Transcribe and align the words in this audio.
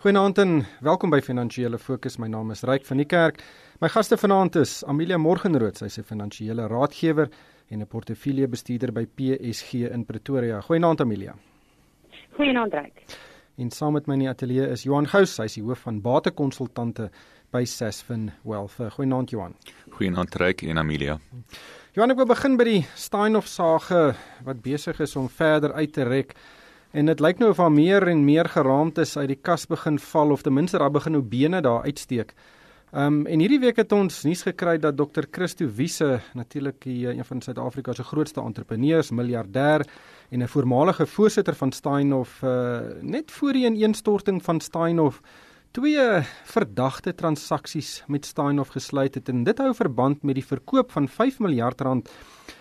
Goeienaand 0.00 0.38
en 0.40 0.62
welkom 0.80 1.10
by 1.12 1.18
Finansiële 1.20 1.76
Fokus. 1.76 2.14
My 2.16 2.24
naam 2.32 2.48
is 2.54 2.62
Ryk 2.64 2.86
van 2.88 3.02
die 3.02 3.04
Kerk. 3.04 3.42
My 3.84 3.88
gaste 3.92 4.16
vanaand 4.16 4.54
is 4.56 4.78
Amelia 4.88 5.18
Morgenrood, 5.20 5.76
sy's 5.76 5.98
'n 5.98 6.06
finansiële 6.08 6.68
raadgewer 6.72 7.28
en 7.68 7.82
'n 7.82 7.86
portefeuljebestuurder 7.86 8.92
by 8.92 9.04
PSG 9.04 9.90
in 9.92 10.06
Pretoria. 10.06 10.60
Goeienaand 10.60 11.00
Amelia. 11.00 11.34
Goeienaand 12.32 12.72
Ryk. 12.72 13.04
En 13.58 13.70
saam 13.70 13.92
met 13.92 14.06
my 14.06 14.14
in 14.14 14.20
die 14.20 14.28
ateljee 14.28 14.70
is 14.70 14.82
Johan 14.82 15.06
Gous, 15.06 15.36
hy's 15.36 15.54
die 15.54 15.62
hoof 15.62 15.78
van 15.80 16.00
batekonsultante 16.00 17.10
by 17.50 17.64
Sasfin 17.64 18.30
Wealth. 18.42 18.78
Goeienaand 18.92 19.30
Johan. 19.30 19.54
Goeienaand 19.90 20.34
Ryk 20.34 20.62
en 20.62 20.78
Amelia. 20.78 21.18
Johan, 21.92 22.10
ek 22.10 22.16
wil 22.16 22.26
begin 22.26 22.56
by 22.56 22.64
die 22.64 22.86
Steinhoff 22.94 23.46
sage 23.46 24.14
wat 24.44 24.62
besig 24.62 25.00
is 25.00 25.16
om 25.16 25.28
verder 25.28 25.72
uit 25.72 25.92
te 25.92 26.02
rek. 26.04 26.34
En 26.90 27.06
dit 27.06 27.20
lyk 27.22 27.38
nou 27.38 27.50
of 27.52 27.56
daar 27.56 27.70
meer 27.72 28.08
en 28.10 28.24
meer 28.24 28.48
geraamtes 28.50 29.16
uit 29.16 29.28
die 29.30 29.38
kas 29.38 29.68
begin 29.70 29.98
val 29.98 30.32
of 30.34 30.42
ten 30.42 30.56
minste 30.56 30.78
daar 30.78 30.90
begin 30.90 31.12
nou 31.14 31.22
bene 31.22 31.60
daar 31.62 31.84
uitsteek. 31.86 32.34
Ehm 32.90 33.20
um, 33.20 33.26
en 33.26 33.38
hierdie 33.38 33.60
week 33.62 33.76
het 33.78 33.92
ons 33.92 34.24
nuus 34.26 34.42
gekry 34.42 34.78
dat 34.78 34.96
Dr. 34.98 35.28
Christo 35.30 35.68
Wiese, 35.76 36.20
natuurlik 36.34 36.84
een 36.84 37.24
van 37.24 37.40
Suid-Afrika 37.40 37.92
se 37.92 38.02
grootste 38.02 38.40
entrepreneurs, 38.40 39.10
miljardêr 39.10 39.86
en 40.30 40.42
'n 40.42 40.48
voormalige 40.48 41.06
voorsitter 41.06 41.54
van 41.54 41.72
Steinhoff, 41.72 42.42
uh, 42.42 42.80
net 43.00 43.30
voor 43.30 43.52
die 43.52 43.66
ineenstorting 43.66 44.42
van 44.42 44.60
Steinhoff 44.60 45.20
twee 45.70 46.22
verdagte 46.44 47.14
transaksies 47.14 48.02
met 48.06 48.26
Steinhoff 48.26 48.70
gesluit 48.70 49.14
het 49.14 49.28
en 49.28 49.44
dit 49.44 49.58
hou 49.58 49.74
verband 49.74 50.22
met 50.22 50.34
die 50.34 50.46
verkoop 50.46 50.90
van 50.92 51.08
5 51.08 51.38
miljard 51.38 51.80
rand 51.80 52.10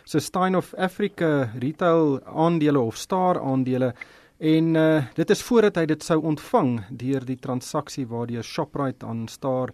se 0.04 0.20
Steinhoff 0.20 0.74
Africa 0.74 1.52
retail 1.60 2.20
aandele 2.26 2.80
of 2.80 2.98
Star 2.98 3.40
aandele 3.40 3.94
En 4.40 4.76
uh, 4.76 5.04
dit 5.14 5.30
is 5.30 5.42
voordat 5.44 5.76
hy 5.82 5.86
dit 5.92 6.04
sou 6.04 6.16
ontvang 6.24 6.78
deur 6.96 7.26
die 7.28 7.36
transaksie 7.44 8.06
waardeur 8.08 8.46
Shoprite 8.48 9.04
aan 9.04 9.26
Star 9.28 9.74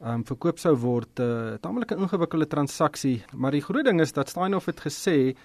um, 0.00 0.22
verkoop 0.24 0.56
sou 0.58 0.72
word. 0.80 1.20
'n 1.20 1.52
uh, 1.52 1.58
Tamelike 1.60 1.98
ingewikkelde 2.00 2.48
transaksie, 2.48 3.24
maar 3.36 3.52
die 3.52 3.60
groot 3.60 3.84
ding 3.84 4.00
is 4.00 4.16
dat 4.16 4.32
Steinhoff 4.32 4.72
het 4.72 4.80
gesê 4.80 5.36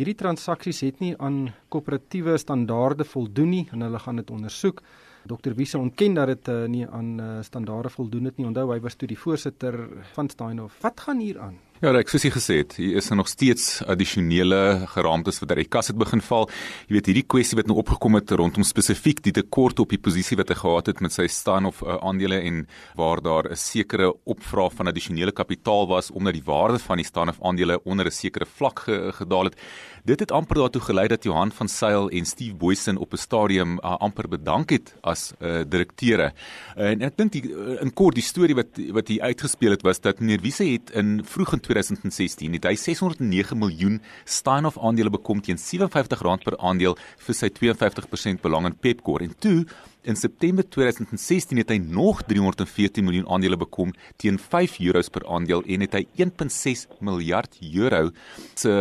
hierdie 0.00 0.16
transaksies 0.16 0.80
het 0.80 1.04
nie 1.04 1.12
aan 1.20 1.52
koöperatiewe 1.68 2.38
standaarde 2.38 3.04
voldoen 3.04 3.50
nie 3.50 3.68
en 3.72 3.84
hulle 3.84 3.98
gaan 3.98 4.16
dit 4.16 4.30
ondersoek. 4.30 4.80
Dr 5.28 5.52
Wiese 5.54 5.78
ontken 5.78 6.14
dat 6.14 6.26
dit 6.26 6.48
uh, 6.48 6.64
nie 6.64 6.88
aan 6.88 7.20
uh, 7.20 7.42
standaarde 7.42 7.92
voldoen 7.92 8.24
het 8.24 8.38
nie. 8.38 8.46
Onthou 8.46 8.72
hy 8.72 8.80
was 8.80 8.96
toe 8.96 9.08
die 9.08 9.20
voorsitter 9.20 9.76
van 10.16 10.28
Steinhoff. 10.28 10.80
Wat 10.80 11.00
gaan 11.00 11.20
hier 11.20 11.40
aan? 11.40 11.60
Ja, 11.82 11.90
ek 11.98 12.06
soos 12.06 12.22
jy 12.22 12.30
gesê 12.30 12.56
het, 12.60 12.76
hier 12.78 13.00
is 13.00 13.08
nog 13.10 13.26
steeds 13.26 13.80
addisionele 13.90 14.86
geraamtes 14.92 15.40
wat 15.42 15.50
uit 15.50 15.64
die 15.64 15.72
kas 15.74 15.90
het 15.90 15.96
begin 15.98 16.20
val. 16.22 16.46
Jy 16.86 16.94
weet 16.94 17.08
hierdie 17.10 17.24
kwessie 17.26 17.58
wat 17.58 17.66
nou 17.66 17.80
opgekom 17.80 18.14
het 18.14 18.30
rondom 18.30 18.62
spesifiek 18.62 19.18
die 19.24 19.32
tekort 19.34 19.82
op 19.82 19.90
die 19.90 19.98
posisie 19.98 20.38
wat 20.38 20.52
hy 20.52 20.56
gehad 20.60 20.92
het 20.92 21.02
met 21.02 21.12
sy 21.16 21.26
staan 21.26 21.66
of 21.66 21.80
uh, 21.82 21.96
aandele 21.98 22.38
en 22.46 22.60
waar 22.94 23.18
daar 23.18 23.50
'n 23.50 23.58
sekere 23.58 24.12
opvraag 24.24 24.72
van 24.78 24.86
addisionele 24.86 25.32
kapitaal 25.32 25.88
was 25.90 26.12
omdat 26.14 26.34
die 26.38 26.46
waarde 26.46 26.78
van 26.78 26.96
die 26.96 27.06
staan 27.10 27.28
of 27.28 27.42
aandele 27.42 27.82
onder 27.82 28.06
'n 28.06 28.10
sekere 28.22 28.46
vlak 28.46 28.86
ge 28.86 29.10
gedaal 29.12 29.50
het. 29.50 29.58
Dit 30.04 30.20
het 30.20 30.30
amper 30.30 30.56
daartoe 30.56 30.82
gelei 30.82 31.08
dat 31.08 31.24
Johan 31.24 31.50
van 31.50 31.68
Sail 31.68 32.08
en 32.10 32.24
Steve 32.24 32.54
Boysen 32.54 32.96
op 32.96 33.12
'n 33.12 33.16
stadium 33.16 33.78
uh, 33.82 33.96
amper 33.98 34.28
bedank 34.28 34.70
het 34.70 34.94
as 35.02 35.32
uh, 35.40 35.64
direkteure. 35.68 36.32
Uh, 36.76 36.90
en 36.90 37.02
ek 37.02 37.16
dink 37.16 37.34
uh, 37.34 37.80
in 37.82 37.92
kort 37.92 38.14
die 38.14 38.22
storie 38.22 38.54
wat 38.54 38.78
wat 38.92 39.08
hier 39.08 39.22
uitgespeel 39.22 39.70
het 39.70 39.82
was 39.82 40.00
dat 40.00 40.20
meneer 40.20 40.40
Wiese 40.40 40.64
het 40.64 40.90
in 40.90 41.24
vroeg 41.24 41.52
in 41.52 41.63
2016. 41.64 42.58
Het 42.58 42.68
hy 42.68 42.74
609 42.80 43.58
miljoen 43.58 44.00
Steinhoff 44.24 44.78
aandele 44.78 45.12
bekom 45.14 45.42
teen 45.44 45.60
R57 45.60 46.44
per 46.44 46.58
aandeel 46.60 46.98
vir 47.26 47.38
sy 47.40 47.50
52% 47.58 48.44
belang 48.44 48.70
in 48.70 48.78
Pepkor 48.78 49.24
en 49.24 49.34
toe 49.38 49.64
In 50.04 50.16
September 50.20 50.68
2016 50.68 51.56
het 51.56 51.70
hy 51.72 51.78
nog 51.80 52.18
314 52.28 53.06
miljoen 53.06 53.28
aandele 53.32 53.56
bekom 53.56 53.94
teen 54.20 54.36
5 54.36 54.74
euros 54.84 55.08
per 55.08 55.24
aandeel 55.32 55.62
en 55.64 55.80
het 55.80 55.96
hy 55.96 56.02
1.6 56.20 56.82
miljard 57.00 57.56
euro 57.70 58.10
se 58.52 58.74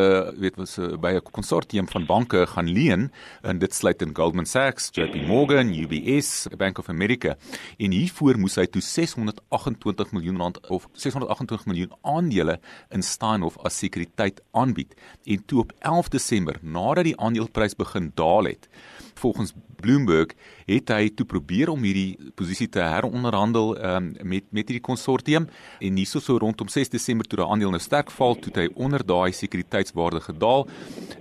weet 0.43 0.59
was 0.59 0.75
by 0.99 1.13
'n 1.15 1.31
konsortium 1.31 1.87
van 1.87 2.05
banke 2.05 2.43
gaan 2.45 2.67
leen 2.67 3.07
en 3.41 3.59
dit 3.59 3.73
sluit 3.73 4.01
in 4.01 4.11
Goldman 4.11 4.45
Sachs, 4.45 4.89
JP 4.91 5.15
Morgan, 5.27 5.71
UBS, 5.71 6.47
Bank 6.57 6.77
of 6.77 6.89
America. 6.89 7.37
En 7.77 7.91
hiervoor 7.91 8.37
moes 8.37 8.59
hy 8.59 8.65
toe 8.65 8.81
628 8.81 10.11
miljoen 10.11 10.37
rand 10.37 10.59
of 10.67 10.89
628 10.91 11.65
miljoen 11.65 11.91
aandele 12.01 12.59
in 12.91 13.01
Steinhoff 13.01 13.57
as 13.63 13.77
sekuriteit 13.77 14.41
aanbied. 14.51 14.93
En 15.23 15.45
toe 15.45 15.59
op 15.59 15.71
11 15.79 16.09
Desember, 16.09 16.59
nadat 16.61 17.03
die 17.03 17.17
aandeleprys 17.17 17.75
begin 17.75 18.11
daal 18.13 18.43
het, 18.43 18.67
volgens 19.15 19.53
Bloomberg 19.83 20.33
het 20.67 20.91
hy 20.93 21.09
toe 21.11 21.25
probeer 21.27 21.71
om 21.73 21.83
hierdie 21.83 22.31
posisie 22.39 22.69
te 22.71 22.83
heronderhandel 22.83 23.73
um, 23.77 24.11
met 24.23 24.47
met 24.55 24.69
hierdie 24.69 24.83
konsortium 24.83 25.49
en 25.83 25.99
hierso 25.99 26.21
so 26.23 26.39
rondom 26.39 26.71
6 26.71 26.93
Desember 26.93 27.27
toe 27.27 27.41
die 27.41 27.47
aandeel 27.47 27.73
nou 27.75 27.81
sterk 27.83 28.11
val 28.15 28.37
toe 28.39 28.53
hy 28.55 28.69
onder 28.75 29.03
daai 29.03 29.33
sekuriteitswaarde 29.35 30.23
gedaal. 30.29 30.67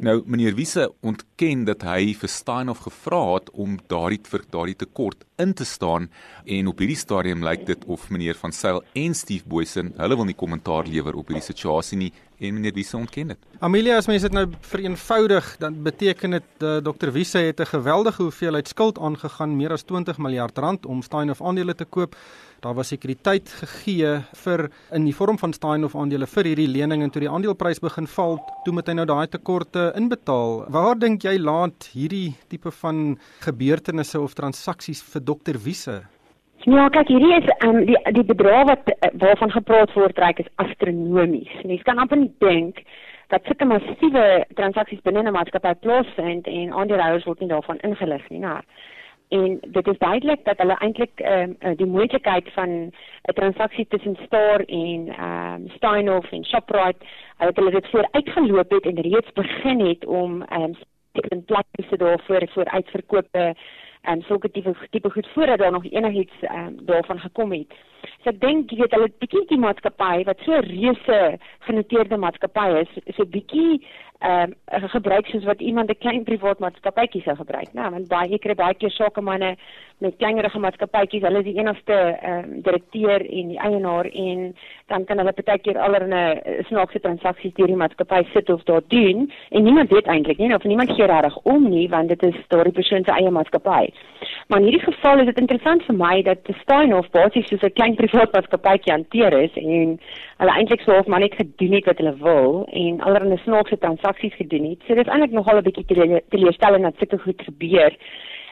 Nou 0.05 0.21
meneer 0.27 0.57
Wiese 0.59 0.89
ontken 1.03 1.67
dat 1.69 1.83
hy 1.87 2.13
vir 2.19 2.31
Steinhoff 2.31 2.87
gevra 2.87 3.23
het 3.35 3.51
om 3.53 3.79
daardie 3.91 4.21
vir 4.31 4.47
daardie 4.53 4.79
tekort 4.85 5.27
in 5.43 5.55
te 5.59 5.65
staan 5.67 6.11
en 6.45 6.69
op 6.71 6.83
hierdie 6.83 6.99
stadium 6.99 7.43
lyk 7.45 7.67
dit 7.67 7.87
of 7.91 8.11
meneer 8.11 8.39
van 8.39 8.53
Sail 8.55 8.83
en 8.99 9.15
Steve 9.15 9.49
Boysen 9.49 9.93
hulle 9.99 10.19
wil 10.19 10.29
nie 10.29 10.39
kommentaar 10.39 10.87
lewer 10.87 11.19
op 11.19 11.33
hierdie 11.33 11.47
situasie 11.47 11.99
nie 11.99 12.13
en 12.43 12.55
meneer 12.57 12.75
Wiese 12.75 12.97
ontken 12.97 13.33
dit. 13.33 13.39
Amelia 13.63 13.97
as 14.01 14.09
mense 14.11 14.27
dit 14.27 14.35
nou 14.35 14.47
vereenvoudig 14.67 15.53
dan 15.63 15.77
beteken 15.87 16.39
dit 16.39 16.65
uh, 16.67 16.79
Dr 16.83 17.13
Wiese 17.15 17.39
het 17.39 17.61
'n 17.61 17.71
geweldige 17.75 18.23
hoeveelheid 18.23 18.52
skuld 18.69 18.99
aangegaan 18.99 19.57
meer 19.57 19.73
as 19.73 19.85
20 19.85 20.19
miljard 20.19 20.59
rand 20.59 20.87
om 20.87 21.03
Steinhoff 21.03 21.43
aandele 21.43 21.75
te 21.75 21.85
koop. 21.85 22.17
Daar 22.63 22.75
was 22.75 22.93
sekuriteit 22.93 23.49
gegee 23.49 24.21
vir 24.45 24.69
in 24.93 25.05
die 25.05 25.15
vorm 25.15 25.39
van 25.39 25.53
Steinhoff 25.53 25.97
aandele 25.97 26.27
vir 26.27 26.45
hierdie 26.45 26.69
lening 26.69 27.03
en 27.03 27.11
toe 27.11 27.23
die 27.25 27.31
aandeleprys 27.31 27.81
begin 27.81 28.07
val, 28.07 28.39
toe 28.65 28.75
moet 28.75 28.87
hy 28.87 28.95
nou 29.01 29.07
daai 29.07 29.27
tekorte 29.27 29.93
inbetaal. 29.99 30.67
Waar 30.71 30.99
dink 30.99 31.25
jy 31.25 31.39
laat 31.41 31.89
hierdie 31.95 32.35
tipe 32.49 32.71
van 32.83 33.17
gebeurtenisse 33.43 34.21
of 34.21 34.35
transaksies 34.35 35.03
vir 35.03 35.25
Dr 35.33 35.59
Wiese? 35.65 36.03
Ja, 36.63 36.87
kyk, 36.95 37.09
hierdie 37.11 37.35
is 37.41 37.49
um, 37.67 37.81
die 37.89 37.99
die 38.15 38.27
bedrag 38.27 38.69
wat 38.69 38.93
waarvan 39.19 39.51
gepraat 39.51 39.95
word, 39.99 40.19
reik 40.23 40.45
is 40.45 40.51
astronomies. 40.63 41.51
Mens 41.67 41.83
kan 41.89 41.99
amper 41.99 42.21
nie 42.21 42.31
dink 42.45 42.85
dat 43.33 43.45
sulke 43.49 43.65
massiewe 43.65 44.45
transaksies 44.55 45.01
binne 45.07 45.23
'n 45.23 45.33
maatskappy 45.33 45.75
plaasvind 45.85 46.47
en 46.47 46.73
aandeelhouers 46.73 47.25
word 47.25 47.41
nie 47.41 47.49
daarvan 47.49 47.79
ingelig 47.89 48.29
nie, 48.29 48.39
nou. 48.39 48.61
En 49.29 49.59
dit 49.77 49.87
is 49.89 49.99
duidelik 49.99 50.45
dat 50.45 50.59
hulle 50.59 50.77
eintlik 50.79 51.21
ehm 51.21 51.55
um, 51.61 51.77
die 51.77 51.87
moontlikheid 51.87 52.53
van 52.53 52.71
'n 53.29 53.35
transaksie 53.35 53.87
tussen 53.89 54.17
Star 54.27 54.61
en 54.61 55.09
ehm 55.09 55.55
um, 55.55 55.69
Steinhoff 55.77 56.33
en 56.33 56.45
Shoprite, 56.45 57.07
hulle 57.37 57.49
het 57.49 57.57
hulle 57.57 57.71
dit 57.71 57.91
vooruitgeloop 57.91 58.71
het 58.71 58.87
en 58.87 59.01
reeds 59.01 59.33
begin 59.33 59.81
het 59.87 60.05
om 60.07 60.43
ehm 60.43 60.63
um, 60.63 60.75
in 61.13 61.45
plek 61.45 61.67
te 61.89 61.97
daarvoor 61.97 62.49
vir 62.55 62.65
uitverkope 62.65 63.55
en 64.03 64.19
um, 64.19 64.23
sulke 64.27 64.51
tipe 64.51 64.75
tipe 64.91 65.11
goed 65.11 65.29
voordat 65.35 65.59
daar 65.59 65.73
nog 65.73 65.85
enigiets 65.85 66.43
um, 66.43 66.77
daarvan 66.87 67.21
gekom 67.21 67.53
het. 67.53 67.73
So 68.23 68.31
ek 68.31 68.41
dink 68.43 68.71
jy 68.71 68.81
weet 68.83 68.95
hulle 68.97 69.11
bietjie 69.23 69.45
die 69.51 69.61
maatskappy 69.63 70.25
wat 70.27 70.43
so 70.47 70.59
reuse 70.67 71.19
genoteerde 71.67 72.19
maatskappy 72.19 72.69
is, 72.83 72.97
'n 73.19 73.31
bietjie 73.31 73.83
ehm 74.23 74.53
um, 74.71 74.89
gebruik 74.89 75.27
soos 75.27 75.45
wat 75.45 75.61
iemand 75.61 75.91
'n 75.91 75.99
klein 75.99 76.25
privaat 76.25 76.59
maatskappytjie 76.59 77.23
sou 77.23 77.37
gebruik, 77.37 77.73
né? 77.73 77.81
Nou, 77.81 77.91
want 77.91 78.09
baie 78.09 78.39
kry 78.39 78.55
baie 78.55 78.75
keer 78.75 78.91
sakemanne 78.91 79.57
met 79.99 80.17
kleinerige 80.17 80.59
maatskappytjies, 80.59 81.23
hulle 81.23 81.39
is 81.39 81.45
die 81.45 81.59
enigste 81.59 81.93
ehm 81.95 82.45
um, 82.45 82.63
direkteur 82.63 83.21
en 83.21 83.49
die 83.49 83.59
eienaar 83.59 84.07
en 84.07 84.55
dan 84.87 85.05
kan 85.05 85.19
hulle 85.19 85.33
baie 85.33 85.59
keer 85.59 85.79
allerlei 85.79 86.41
uh, 86.47 86.65
snaakse 86.69 87.01
transaksies 87.01 87.55
deur 87.55 87.67
die 87.67 87.83
maatskappy 87.83 88.23
sit 88.33 88.51
of 88.51 88.63
daar 88.63 88.83
doen 88.89 89.33
en 89.51 89.63
niemand 89.63 89.91
weet 89.91 90.07
eintlik 90.07 90.39
nie 90.39 90.55
of 90.55 90.65
niemand 90.65 90.93
gee 90.93 91.07
regtig 91.07 91.37
om 91.43 91.69
nie 91.69 91.89
want 91.89 92.09
dit 92.09 92.23
is 92.23 92.39
daardie 92.49 92.73
persoon 92.73 93.05
se 93.05 93.11
eie 93.11 93.31
maatskappy. 93.31 93.92
Maar 94.49 94.59
in 94.59 94.67
hierdie 94.67 94.93
geval 94.93 95.19
is 95.19 95.27
dit 95.27 95.39
interessant 95.39 95.85
vir 95.87 95.97
my 95.97 96.23
dat 96.23 96.49
Steinhoff 96.61 97.11
basies 97.11 97.47
soos 97.49 97.63
'n 97.63 97.73
klein 97.79 97.95
privaat 97.95 98.33
maatskappytjie 98.33 98.93
hanteer 98.93 99.33
is 99.39 99.55
en 99.55 100.01
hulle 100.39 100.57
eintlik 100.57 100.81
sou 100.81 100.99
of 100.99 101.07
maar 101.07 101.21
net 101.21 101.35
gedoen 101.35 101.73
het 101.73 101.85
wat 101.85 101.99
hulle 101.99 102.17
wil 102.17 102.69
en 102.73 103.01
allerlei 103.01 103.39
snaakse 103.45 103.79
transaksies 103.79 104.35
gedoen 104.35 104.71
het. 104.71 104.79
So 104.87 104.95
dit 104.95 105.07
is 105.07 105.13
eintlik 105.13 105.33
nogal 105.33 105.57
'n 105.59 105.63
bietjie 105.63 105.87
teleurstellend 106.29 106.85
dat 106.85 106.99
sulke 106.99 107.19
goed 107.19 107.43
gebeur. 107.43 107.97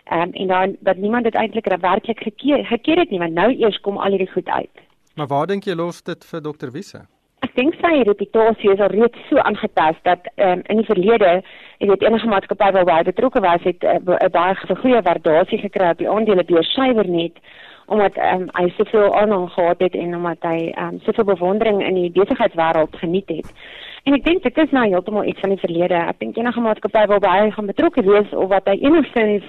Ehm 0.05 0.23
um, 0.23 0.33
en 0.33 0.47
dan 0.47 0.77
dat 0.81 0.97
niemand 0.97 1.25
dit 1.25 1.35
eintlik 1.35 1.67
werklik 1.81 2.21
gekeer 2.21 2.65
gekeer 2.65 2.99
het 2.99 3.11
nie, 3.11 3.19
want 3.19 3.33
nou 3.33 3.51
eers 3.53 3.81
kom 3.81 3.97
al 3.97 4.11
hierdie 4.11 4.33
goed 4.33 4.49
uit. 4.49 4.77
Maar 5.15 5.27
waar 5.27 5.47
dink 5.47 5.65
jy 5.65 5.75
los 5.75 6.03
dit 6.03 6.25
vir 6.25 6.41
Dr 6.41 6.71
Wisse? 6.71 7.07
Ek 7.41 7.55
dink 7.57 7.75
sy 7.81 8.03
reputasie 8.05 8.73
is 8.75 8.81
al 8.85 8.93
reeds 8.93 9.21
so 9.31 9.41
aangetast 9.41 10.03
dat 10.05 10.27
um, 10.37 10.61
in 10.69 10.83
die 10.83 10.89
verlede, 10.89 11.41
jy 11.81 11.89
weet 11.89 12.03
enige 12.05 12.29
maatskappy 12.29 12.69
waar 12.77 12.91
hy 12.93 13.03
betrokke 13.09 13.41
was, 13.41 13.65
het 13.65 13.81
'n 13.81 14.11
uh, 14.11 14.17
uh, 14.21 14.29
baie 14.29 14.77
goeie 14.83 15.01
waardasie 15.03 15.59
gekry 15.59 15.91
op 15.91 15.99
die 15.99 16.11
aandelebeurs 16.11 16.73
suiwer 16.75 17.09
net 17.09 17.41
omdat 17.91 18.17
um, 18.23 18.47
hy 18.55 18.69
soveel 18.77 19.17
aanhang 19.19 19.49
gehad 19.51 19.81
het 19.83 19.95
en 19.95 20.15
omdat 20.17 20.45
hy 20.47 20.71
um, 20.79 21.01
soveel 21.03 21.25
bewondering 21.25 21.83
in 21.83 21.95
die 21.95 22.11
besigheidswêreld 22.15 22.97
geniet 22.97 23.29
het. 23.29 23.49
En 24.05 24.15
ek 24.15 24.25
dink 24.25 24.43
dit 24.43 24.59
is 24.59 24.71
nou 24.71 24.85
heeltemal 24.87 25.25
iets 25.25 25.41
van 25.41 25.51
die 25.51 25.65
verlede. 25.65 25.95
Ek 25.95 26.21
dink 26.23 26.37
enige 26.37 26.61
maatskappy 26.61 27.07
wil 27.11 27.19
baie 27.25 27.51
gaan 27.51 27.67
betrokke 27.67 28.05
wees 28.07 28.31
of 28.33 28.49
wat 28.53 28.69
hy 28.71 28.79
enigstens 28.81 29.45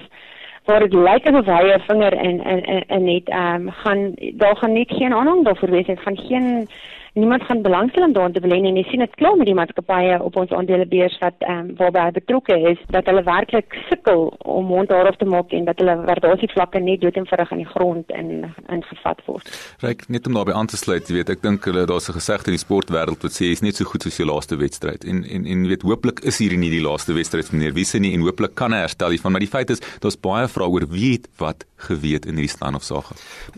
waar 0.66 0.82
dit 0.84 0.94
lyk 0.94 1.26
asof 1.26 1.46
hy 1.46 1.62
'n 1.74 1.86
vinger 1.86 2.14
in 2.14 2.40
in 2.40 2.82
in 2.88 3.04
net 3.04 3.28
ehm 3.28 3.54
um, 3.54 3.70
gaan 3.70 4.14
daar 4.42 4.56
gaan 4.56 4.72
net 4.72 4.90
geen 4.90 5.14
aanhang 5.14 5.44
daarvoor 5.44 5.70
wees 5.70 5.86
en 5.86 5.98
gaan 5.98 6.16
geen 6.16 6.68
niemand 7.12 7.42
gaan 7.42 7.62
belangstelling 7.62 8.14
daarin 8.14 8.32
te 8.32 8.40
belê 8.40 8.58
nie 8.60 8.70
en 8.70 8.78
jy 8.80 8.84
sien 8.88 9.02
dit 9.04 9.16
klaar 9.20 9.36
met 9.36 9.48
die 9.48 9.56
maatskappye 9.56 10.16
op 10.24 10.36
ons 10.40 10.52
aandelebeurs 10.56 11.18
wat 11.20 11.44
ehm 11.44 11.58
um, 11.58 11.72
waarby 11.76 12.04
hy 12.06 12.12
betrokke 12.16 12.56
is 12.70 12.80
dat 12.94 13.08
hulle 13.10 13.22
werklik 13.26 13.76
sukkel 13.90 14.30
om 14.54 14.70
mond 14.70 14.88
daarof 14.88 15.18
te 15.20 15.28
maak 15.28 15.52
en 15.52 15.66
dat 15.68 15.82
hulle 15.82 15.96
waardasievlakke 16.08 16.80
net 16.80 17.02
dood 17.04 17.18
en 17.20 17.28
vinnig 17.28 17.52
in 17.56 17.60
die 17.60 17.68
grond 17.74 18.14
in 18.16 18.30
ingevat 18.76 19.20
word. 19.26 19.50
Ryk 19.84 20.06
net 20.08 20.26
om 20.26 20.38
daarbey 20.38 20.56
aan 20.56 20.70
te 20.72 20.80
sluit, 20.80 21.08
jy 21.08 21.18
weet, 21.18 21.34
ek 21.36 21.42
dink 21.44 21.68
hulle 21.68 21.84
daar's 21.90 22.08
'n 22.08 22.16
gesegde 22.16 22.48
in 22.52 22.56
die 22.56 22.64
sportwêreld 22.64 23.22
wat 23.26 23.36
sê 23.36 23.50
jy's 23.50 23.62
net 23.62 23.76
so 23.76 23.84
goed 23.84 24.02
soos 24.02 24.16
jou 24.16 24.28
laaste 24.28 24.56
wedstryd. 24.56 25.04
En 25.04 25.24
en 25.24 25.44
en 25.44 25.68
weet, 25.68 25.82
hooplik 25.82 26.24
is 26.24 26.38
hierdie 26.38 26.58
nie 26.58 26.70
die 26.70 26.82
laaste 26.88 27.12
wedstryd 27.12 27.52
meneer 27.52 27.74
Wiese 27.74 27.98
nie 27.98 28.14
en 28.14 28.24
hooplik 28.24 28.54
kan 28.54 28.72
hy 28.72 28.78
herstel 28.78 29.10
hiervan, 29.10 29.32
maar 29.32 29.44
die 29.44 29.52
feit 29.52 29.70
is 29.70 29.80
daar's 30.00 30.16
baie 30.16 30.48
vrae 30.48 30.68
oor 30.68 30.88
wie 30.88 31.12
het 31.12 31.28
wat 31.36 31.66
geweet 31.76 32.26
in 32.26 32.38
hierdie 32.40 32.56
staan 32.56 32.74
of 32.74 32.82
saak. 32.82 33.04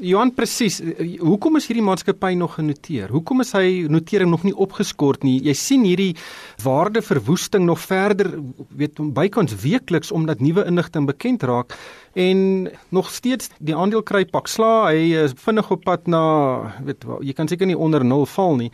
Johan 0.00 0.34
presies, 0.34 0.82
hoekom 1.20 1.56
is 1.56 1.66
hierdie 1.68 1.84
maatskappy 1.84 2.34
nog 2.34 2.54
genoteer? 2.54 3.08
Hoekom 3.08 3.43
is 3.44 3.52
hy 3.56 3.84
notering 3.92 4.32
nog 4.32 4.44
nie 4.46 4.54
opgeskort 4.56 5.24
nie. 5.26 5.36
Jy 5.44 5.54
sien 5.58 5.84
hierdie 5.86 6.14
waardeverwoesting 6.64 7.66
nog 7.68 7.82
verder 7.84 8.32
weet 8.74 8.98
bykans 9.14 9.54
weekliks 9.62 10.12
omdat 10.14 10.42
nuwe 10.44 10.64
inligting 10.68 11.06
bekend 11.10 11.44
raak 11.46 11.76
en 12.14 12.68
nog 12.94 13.10
steeds 13.10 13.50
die 13.58 13.76
aandeel 13.76 14.02
kry 14.06 14.24
pak 14.24 14.48
sla. 14.50 14.88
Hy 14.90 15.14
is 15.24 15.36
vinnig 15.44 15.70
op 15.70 15.84
pad 15.84 16.10
na 16.10 16.24
weet 16.86 17.04
jy 17.20 17.34
kan 17.36 17.50
seker 17.50 17.68
nie 17.68 17.78
onder 17.78 18.04
0 18.04 18.26
val 18.34 18.56
nie. 18.60 18.70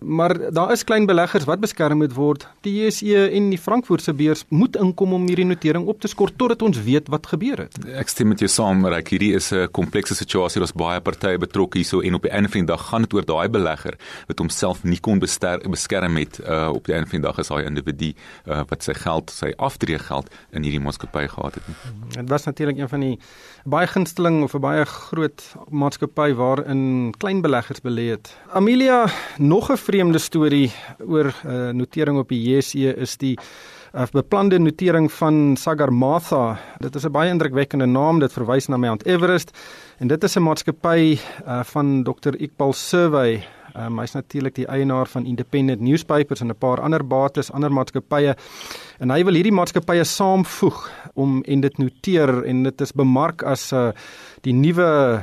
Maar 0.00 0.52
daar 0.52 0.72
is 0.72 0.84
klein 0.84 1.06
beleggers 1.06 1.44
wat 1.44 1.60
beskerm 1.60 1.96
moet 2.00 2.14
word. 2.14 2.46
Die 2.64 2.72
JSE 2.84 3.28
en 3.28 3.50
die 3.50 3.58
Frankfurtse 3.58 4.14
beurs 4.14 4.44
moet 4.48 4.76
inkom 4.76 5.12
om 5.12 5.26
hierdie 5.28 5.44
notering 5.44 5.86
op 5.86 6.00
te 6.00 6.08
skort 6.08 6.38
totdat 6.40 6.62
ons 6.62 6.82
weet 6.82 7.08
wat 7.12 7.26
gebeur 7.26 7.66
het. 7.66 7.76
Ek 8.00 8.08
stem 8.08 8.32
met 8.32 8.40
jou 8.40 8.48
saam, 8.48 8.84
ek 8.86 9.12
hierdie 9.12 9.34
is 9.36 9.52
'n 9.52 9.68
komplekse 9.70 10.14
situasie. 10.14 10.60
Daar's 10.60 10.72
baie 10.72 11.00
partye 11.00 11.38
betrokke 11.38 11.78
hierso 11.78 12.00
en 12.00 12.14
op 12.14 12.22
die 12.22 12.30
einde 12.30 12.48
van 12.48 12.60
die 12.60 12.72
dag 12.72 12.88
gaan 12.88 13.02
dit 13.02 13.14
oor 13.14 13.24
daai 13.24 13.48
belegger 13.48 13.98
wat 14.26 14.38
homself 14.38 14.84
nie 14.84 15.00
kon 15.00 15.18
beskerm 15.18 16.16
het 16.16 16.40
uh, 16.40 16.70
op 16.72 16.86
die 16.86 16.94
einde 16.94 17.08
van 17.10 17.20
die 17.20 17.26
dag 17.28 17.38
is 17.38 17.48
hy 17.48 17.62
individu 17.62 18.12
uh, 18.46 18.62
wat 18.68 18.82
sy 18.82 18.94
geld, 18.94 19.30
sy 19.30 19.52
aftreegeld 19.56 20.30
in 20.52 20.62
hierdie 20.62 20.80
maatskappy 20.80 21.26
gehad 21.28 21.54
het. 21.54 21.64
Dit 22.16 22.28
was 22.28 22.44
natuurlik 22.44 22.78
een 22.78 22.88
van 22.88 23.00
die 23.00 23.18
baie 23.64 23.86
gunsteling 23.86 24.42
of 24.42 24.54
'n 24.54 24.60
baie 24.60 24.84
groot 24.84 25.42
maatskappy 25.68 26.32
waarin 26.34 27.14
klein 27.18 27.40
beleggers 27.42 27.80
belê 27.80 28.10
het. 28.10 28.34
Amelia, 28.52 29.06
nog 29.38 29.70
'n 29.70 29.76
vreemde 29.90 30.20
storie 30.22 30.68
oor 31.02 31.32
uh, 31.32 31.50
eh, 31.50 31.74
notering 31.74 32.18
op 32.20 32.30
die 32.30 32.38
JSE 32.38 32.92
is 33.02 33.16
die 33.18 33.32
uh, 33.34 34.06
beplande 34.14 34.58
notering 34.62 35.08
van 35.12 35.56
Sagarmatha. 35.58 36.58
Dit 36.78 36.94
is 36.94 37.06
'n 37.06 37.12
baie 37.12 37.30
indrukwekkende 37.30 37.86
naam, 37.86 38.20
dit 38.20 38.32
verwys 38.32 38.68
na 38.68 38.76
Mount 38.76 39.06
Everest 39.06 39.50
en 39.98 40.06
dit 40.06 40.24
is 40.24 40.36
'n 40.36 40.42
maatskappy 40.42 41.18
uh, 41.46 41.64
van 41.64 42.04
Dr. 42.04 42.38
Iqbal 42.38 42.72
Survey. 42.72 43.42
Um, 43.76 43.98
hy's 43.98 44.14
natuurlik 44.14 44.54
die 44.54 44.66
eienaar 44.66 45.06
van 45.06 45.26
Independent 45.26 45.80
Newspapers 45.80 46.40
en 46.40 46.50
'n 46.50 46.58
paar 46.58 46.80
ander 46.80 47.06
bates, 47.06 47.52
ander 47.52 47.72
maatskappye. 47.72 48.36
En 48.98 49.10
hy 49.10 49.24
wil 49.24 49.34
hierdie 49.34 49.52
maatskappye 49.52 50.04
saamvoeg 50.04 50.90
om 51.14 51.42
en 51.42 51.60
dit 51.60 51.78
noteer 51.78 52.44
en 52.44 52.62
dit 52.62 52.80
is 52.80 52.92
bemark 52.92 53.42
as 53.42 53.72
'n 53.72 53.76
uh, 53.76 53.92
die 54.42 54.52
nuwe 54.52 55.22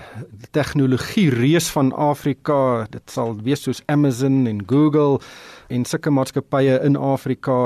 tegnologie 0.52 1.30
reus 1.30 1.70
van 1.70 1.94
Afrika. 1.94 2.86
Dit 2.90 3.10
sal 3.10 3.36
wees 3.44 3.64
soos 3.64 3.82
Amazon 3.88 4.48
en 4.48 4.64
Google 4.66 5.20
en 5.74 5.86
sulke 5.86 6.12
maatskappye 6.14 6.78
in 6.86 6.96
Afrika. 6.96 7.58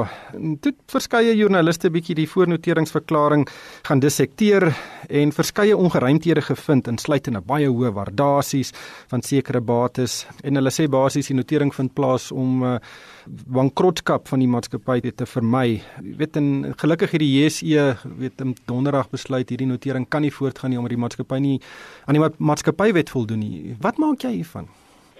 Toe 0.62 0.74
verskeie 0.92 1.36
joernaliste 1.38 1.92
bietjie 1.94 2.16
die 2.18 2.28
voornoteringsverklaring 2.30 3.46
gaan 3.88 4.02
dissekteer 4.02 4.72
en 5.10 5.34
verskeie 5.36 5.78
ongeruimthede 5.78 6.44
gevind 6.46 6.90
insluitende 6.90 7.44
baie 7.46 7.70
hoë 7.70 7.94
waardasies 7.98 8.74
van 9.12 9.26
sekere 9.26 9.62
bates 9.62 10.26
en 10.44 10.58
hulle 10.58 10.74
sê 10.74 10.88
basies 10.92 11.30
die 11.32 11.38
notering 11.38 11.74
vind 11.76 11.94
plaas 11.98 12.32
om 12.32 12.64
uh, 12.66 12.76
bankrotskap 13.28 14.28
van 14.32 14.42
die 14.42 14.50
maatskappy 14.50 15.00
te 15.12 15.28
vermy. 15.30 15.82
Jy 16.02 16.18
weet 16.18 16.38
en 16.42 16.52
gelukkig 16.82 17.16
het 17.16 17.24
die 17.24 17.32
JSE 17.38 17.88
weet 18.18 18.42
om 18.42 18.56
donderdag 18.70 19.12
besluit 19.14 19.50
hierdie 19.50 19.70
notering 19.70 20.10
kan 20.10 20.26
nie 20.26 20.34
voortgaan 20.34 20.74
nie 20.74 20.82
omdat 20.82 20.96
die 20.96 21.04
maatskappy 21.06 21.42
nie 21.44 21.58
aan 22.08 22.18
die 22.18 22.30
maatskappywet 22.38 23.14
voldoen 23.14 23.46
nie. 23.46 23.76
Wat 23.82 24.02
maak 24.02 24.26
jy 24.26 24.40
hiervan? 24.42 24.72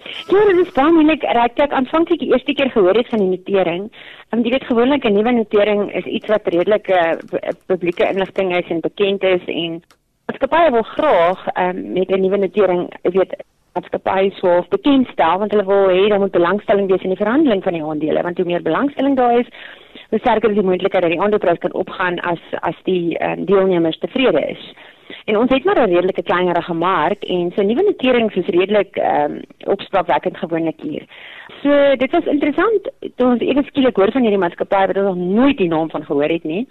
Ja, 0.04 0.44
dit 0.44 0.66
is 0.66 0.72
baie 0.74 0.92
moeilik. 0.92 1.22
Ek 1.22 1.58
het 1.60 1.70
aanvanklik 1.70 2.18
die 2.18 2.32
eerste 2.32 2.54
keer 2.54 2.70
gehoor 2.70 2.96
het 2.98 3.08
van 3.08 3.22
die 3.22 3.28
notering. 3.36 3.88
Um, 4.32 4.42
jy 4.42 4.50
weet 4.50 4.66
gewoonlik 4.66 5.04
'n 5.04 5.14
nuwe 5.14 5.32
notering 5.32 5.92
is 5.94 6.04
iets 6.04 6.26
wat 6.26 6.46
redelik 6.46 6.88
'n 6.88 6.92
uh, 6.92 7.38
eh, 7.42 7.54
publieke 7.66 8.08
inligting 8.08 8.56
is 8.56 8.68
en 8.68 8.80
bekend 8.80 9.22
is 9.22 9.44
en 9.46 9.82
maatskappye 10.26 10.70
wil 10.70 10.82
graag 10.82 11.46
um, 11.56 11.92
met 11.92 12.10
'n 12.10 12.20
nuwe 12.20 12.36
notering, 12.36 12.88
jy 13.02 13.10
weet, 13.10 13.34
maatskappye 13.74 14.30
sou 14.30 14.64
bekendstel 14.68 15.38
want 15.38 15.52
hulle 15.52 15.64
wil 15.64 15.88
hê 15.88 16.08
daar 16.08 16.20
moet 16.20 16.34
belangstelling 16.34 16.88
wees 16.90 17.02
in 17.02 17.14
die 17.14 17.22
verhandeling 17.24 17.62
van 17.62 17.72
die 17.72 17.84
aandele 17.84 18.22
want 18.22 18.36
hoe 18.36 18.46
meer 18.46 18.62
belangstelling 18.62 19.16
daar 19.16 19.38
is, 19.38 19.48
hoe 20.10 20.18
sterker 20.18 20.50
is 20.50 20.56
die 20.56 20.64
moontlikheid 20.64 21.02
dat 21.02 21.12
die 21.12 21.20
aandeleprys 21.20 21.58
kan 21.58 21.72
opgaan 21.72 22.18
as 22.20 22.42
as 22.60 22.76
die 22.84 23.16
um, 23.24 23.44
deelnemers 23.44 23.98
tevrede 23.98 24.42
is. 24.48 24.72
En 25.24 25.38
ons 25.38 25.50
het 25.50 25.64
maar 25.64 25.80
'n 25.80 25.94
redelike 25.94 26.22
kleinerige 26.22 26.74
mark 26.74 27.24
en 27.24 27.52
so 27.54 27.62
nuwe 27.62 27.82
noterings 27.82 28.34
is 28.34 28.46
redelik 28.46 28.96
ehm 28.96 29.32
um, 29.32 29.40
opspraakwekkend 29.64 30.36
gewoonlik 30.36 30.80
hier. 30.80 31.04
So 31.62 31.96
dit 31.96 32.10
was 32.10 32.24
interessant 32.24 32.90
toe 33.16 33.26
ons 33.26 33.40
ewe 33.40 33.62
skielik 33.62 33.96
hoor 33.96 34.12
van 34.12 34.22
hierdie 34.22 34.38
maatskappy 34.38 34.86
wat 34.86 34.96
ons 34.96 35.16
nog 35.16 35.16
nooit 35.16 35.58
die 35.58 35.68
naam 35.68 35.90
van 35.90 36.04
gehoor 36.04 36.28
het 36.28 36.44
nie. 36.44 36.66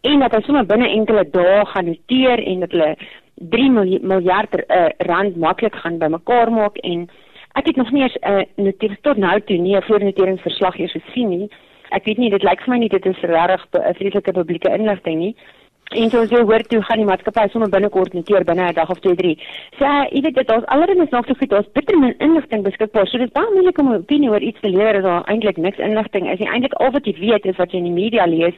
En 0.00 0.18
dat 0.18 0.30
hulle 0.30 0.44
sommer 0.44 0.66
binne 0.66 0.88
enkele 0.88 1.24
dae 1.30 1.66
gaan 1.66 1.84
noteer 1.84 2.46
en 2.46 2.60
dat 2.60 2.70
hulle 2.70 2.96
3 3.34 3.70
miljard 4.00 4.54
uh, 4.54 4.88
rand 4.98 5.36
maklik 5.36 5.74
gaan 5.74 5.98
bymekaar 5.98 6.50
maak 6.52 6.76
en 6.76 7.08
ek 7.52 7.66
het 7.66 7.76
nog 7.76 7.90
nie 7.90 8.02
eens 8.02 8.16
'n 8.20 8.32
uh, 8.32 8.42
notisie 8.56 8.98
tot 9.00 9.16
nou 9.16 9.40
toe 9.40 9.56
nie 9.56 9.76
'n 9.76 9.82
voornoteringsverslag 9.82 10.76
hier 10.76 10.88
gesien 10.88 11.28
nie. 11.28 11.50
Ek 11.90 12.04
weet 12.04 12.18
nie 12.18 12.30
dit 12.30 12.42
lyk 12.42 12.60
vir 12.60 12.72
my 12.72 12.78
nie 12.78 12.88
dit 12.88 13.06
is 13.06 13.20
regtig 13.20 13.66
'n 13.72 13.94
vreeslike 13.94 14.32
publieke 14.32 14.72
inligting 14.72 15.18
nie. 15.18 15.36
En 15.90 16.10
so 16.10 16.22
jy 16.24 16.40
hoor 16.40 16.62
toe 16.70 16.82
gaan 16.82 16.98
die 17.02 17.06
maatskappy 17.06 17.48
sommer 17.52 17.68
binnekort 17.68 18.14
noteer 18.16 18.44
binne 18.44 18.68
'n 18.68 18.74
dag 18.74 18.90
of 18.90 19.00
2 19.00 19.14
3. 19.14 19.38
So 19.78 19.84
jy 19.84 20.20
weet 20.22 20.34
dit 20.34 20.46
daar's 20.46 20.66
allerlei 20.66 20.96
nog 20.96 21.26
so 21.26 21.34
goed, 21.34 21.50
daar's 21.50 21.72
bitter 21.72 21.98
min 21.98 22.14
inligting 22.18 22.62
beskikbaar. 22.62 23.06
So 23.06 23.18
dit 23.18 23.26
is 23.26 23.32
baie 23.32 23.52
moeilik 23.54 23.78
om 23.78 23.92
'n 23.92 24.00
opinie 24.04 24.30
oor 24.30 24.40
iets 24.40 24.60
te 24.60 24.68
lewer 24.68 24.96
as 24.96 25.02
daar 25.02 25.24
eintlik 25.24 25.56
niks 25.56 25.78
inligting 25.78 26.30
is 26.30 26.38
nie. 26.38 26.48
Eintlik 26.48 26.74
al 26.74 26.90
wat 26.90 27.04
jy 27.06 27.14
weet 27.18 27.44
is 27.44 27.56
wat 27.56 27.72
jy 27.72 27.78
in 27.78 27.90
die 27.90 28.00
media 28.02 28.26
lees 28.26 28.54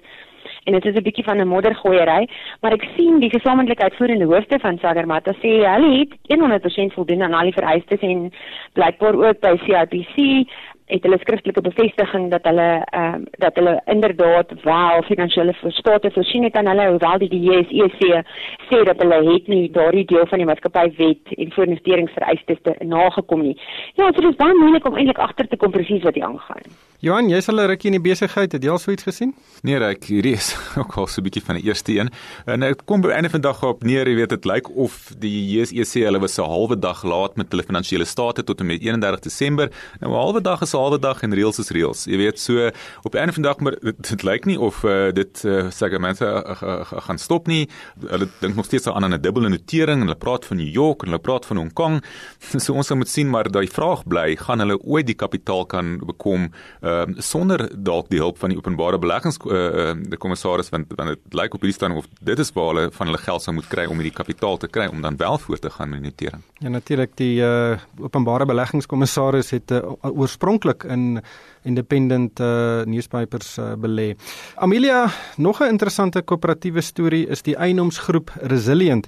en 0.65 0.73
dit 0.73 0.85
is 0.85 0.94
'n 0.94 1.03
bietjie 1.03 1.25
van 1.25 1.41
'n 1.41 1.49
moddergooiery, 1.49 2.29
maar 2.61 2.73
ek 2.73 2.87
sien 2.97 3.21
die 3.21 3.31
gesamentlike 3.31 3.82
uitvoerende 3.82 4.25
hoofde 4.25 4.59
van 4.59 4.79
Sagarmata 4.79 5.32
sê 5.32 5.50
hulle 5.65 5.99
het 5.99 6.12
100% 6.29 6.93
voldoen 6.93 7.23
aan 7.23 7.35
al 7.35 7.50
die 7.50 7.53
vereistes 7.53 8.00
en 8.00 8.33
blykbaar 8.73 9.14
ook 9.14 9.40
by 9.40 9.57
CIPC 9.64 10.49
het 10.87 11.03
hulle 11.03 11.19
skriftelike 11.19 11.62
bevestiging 11.64 12.31
dat 12.31 12.45
hulle 12.49 12.69
ehm 12.85 13.21
uh, 13.21 13.33
dat 13.38 13.55
hulle 13.55 13.81
inderdaad 13.85 14.53
wel 14.62 15.03
finansiële 15.03 15.55
state 15.69 16.11
voorsien 16.11 16.43
het 16.43 16.55
aan 16.55 16.67
hulle 16.67 16.88
hoewel 16.88 17.19
die 17.19 17.41
JSE 17.47 18.23
sê 18.69 18.83
dat 18.91 18.99
hulle 19.03 19.33
het 19.33 19.47
nie 19.47 19.71
daardie 19.71 20.05
deel 20.05 20.26
van 20.26 20.38
die 20.38 20.47
maatskappy 20.47 20.87
wet 20.97 21.33
en 21.37 21.53
voorinvesteringsvereistes 21.53 22.59
te 22.62 22.75
nagekom 22.85 23.43
nie. 23.43 23.57
Ja, 23.95 24.12
so 24.12 24.21
dit 24.21 24.31
is 24.31 24.37
baie 24.37 24.59
moeilik 24.59 24.87
om 24.87 24.97
eintlik 24.97 25.19
agter 25.19 25.49
te 25.49 25.57
kom 25.57 25.71
presies 25.71 26.03
wat 26.03 26.14
hier 26.14 26.29
aangaan. 26.29 26.76
Johan, 27.05 27.29
jy's 27.29 27.49
al 27.49 27.61
'n 27.61 27.67
rukkie 27.69 27.91
in 27.93 28.00
die 28.00 28.11
besigheid, 28.11 28.53
het 28.53 28.62
jy 28.62 28.71
al 28.71 28.79
so 28.79 28.91
iets 28.91 29.03
gesien? 29.03 29.35
Nee, 29.62 29.76
ek 29.76 30.05
hierdie 30.05 30.33
is 30.33 30.57
ook 30.81 30.97
al 30.97 31.07
so 31.07 31.21
'n 31.21 31.25
bietjie 31.25 31.45
van 31.45 31.57
die 31.57 31.64
eerste 31.64 31.93
een. 31.93 32.11
En 32.47 32.61
dit 32.61 32.85
kom 32.85 33.00
by 33.00 33.09
einde 33.09 33.31
van 33.31 33.41
dag 33.41 33.62
op 33.64 33.83
neer, 33.85 34.09
jy 34.09 34.14
weet 34.17 34.29
dit 34.29 34.45
lyk 34.45 34.69
of 34.76 35.12
die 35.19 35.53
JSE 35.53 35.85
sê 35.85 36.05
hulle 36.05 36.21
was 36.21 36.38
'n 36.38 36.49
halwe 36.49 36.79
dag 36.79 37.05
laat 37.05 37.37
met 37.37 37.50
hulle 37.50 37.62
finansiële 37.62 38.05
state 38.05 38.45
tot 38.45 38.61
en 38.61 38.67
met 38.67 38.81
31 38.81 39.21
Desember. 39.21 39.71
Nou 40.00 40.12
'n 40.12 40.17
halwe 40.17 40.41
dag 40.41 40.62
is 40.62 40.74
halwe 40.78 40.99
dag 40.99 41.23
en 41.23 41.35
reëls 41.35 41.59
is 41.59 41.71
reëls. 41.75 42.04
Jy 42.04 42.16
weet 42.16 42.40
so 42.40 42.71
op 43.02 43.14
'n 43.14 43.33
van 43.33 43.43
dag 43.43 43.59
maar 43.59 43.76
dit, 43.81 44.09
dit 44.09 44.23
lyk 44.23 44.45
nie 44.45 44.59
of 44.61 44.83
uh, 44.85 45.12
dit 45.12 45.45
uh, 45.45 45.71
segmente 45.71 46.25
uh, 46.25 46.62
uh, 46.62 46.81
gaan 47.07 47.19
stop 47.19 47.47
nie. 47.47 47.69
Hulle 48.07 48.28
dink 48.40 48.54
nog 48.54 48.64
steeds 48.64 48.87
aan 48.87 49.04
'n 49.04 49.21
dubbele 49.21 49.49
notering 49.49 50.00
en 50.00 50.07
hulle 50.07 50.19
praat 50.19 50.45
van 50.45 50.57
New 50.57 50.73
York 50.73 51.02
en 51.02 51.09
hulle 51.09 51.21
praat 51.21 51.47
van 51.47 51.57
Hong 51.57 51.73
Kong. 51.73 52.02
So 52.64 52.73
ons 52.73 52.90
moet 52.90 53.09
sien 53.09 53.31
maar 53.31 53.50
daai 53.50 53.66
vraag 53.69 54.07
bly, 54.07 54.37
gaan 54.37 54.59
hulle 54.59 54.78
ooit 54.83 55.07
die 55.07 55.14
kapitaal 55.14 55.66
kan 55.66 55.99
bekom 56.07 56.50
uh, 56.83 57.04
sonder 57.19 57.69
dalk 57.75 58.09
die 58.09 58.19
hulp 58.19 58.38
van 58.38 58.49
die 58.49 58.59
openbare 58.59 58.99
beleggings 58.99 59.38
uh, 59.45 59.52
uh, 59.52 59.95
die 59.97 60.19
kommissaris 60.21 60.71
want 60.73 60.93
want 60.97 61.14
dit 61.14 61.37
lyk 61.37 61.54
op 61.54 61.61
hierdie 61.61 61.76
staan 61.76 61.97
of 61.99 62.09
dit 62.21 62.38
is 62.38 62.52
waar 62.57 62.71
hulle 62.73 62.90
van 62.93 63.11
hulle 63.11 63.19
geld 63.19 63.43
sou 63.43 63.54
moet 63.54 63.69
kry 63.69 63.87
om 63.90 64.00
hierdie 64.00 64.14
kapitaal 64.14 64.57
te 64.57 64.69
kry 64.69 64.87
om 64.93 65.02
dan 65.04 65.16
wel 65.21 65.38
voort 65.38 65.61
te 65.61 65.71
gaan 65.71 65.90
met 65.90 66.02
die 66.02 66.11
notering. 66.11 66.43
Ja 66.64 66.73
natuurlik 66.73 67.16
die 67.21 67.43
uh, 67.45 67.76
openbare 68.00 68.47
beleggingskommissaris 68.47 69.50
het 69.50 69.75
uh, 69.75 69.83
oorspronklik 70.00 70.63
ook 70.66 70.85
in 70.85 71.23
independent 71.62 72.40
uh, 72.40 72.83
newspapers 72.85 73.59
uh, 73.59 73.73
belê. 73.78 74.14
Amelia, 74.54 75.11
nog 75.37 75.61
'n 75.61 75.68
interessante 75.68 76.23
koöperatiewe 76.23 76.80
storie 76.80 77.26
is 77.28 77.42
die 77.42 77.56
eienoomsgroep 77.56 78.30
Resilient. 78.40 79.06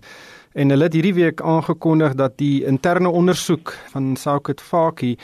En 0.53 0.71
hulle 0.71 0.85
het 0.85 0.93
hierdie 0.93 1.15
week 1.15 1.41
aangekondig 1.41 2.15
dat 2.15 2.39
die 2.39 2.65
interne 2.65 3.09
ondersoek 3.09 3.75
van 3.93 4.17
Soukit 4.17 4.61
Faki 4.61 5.17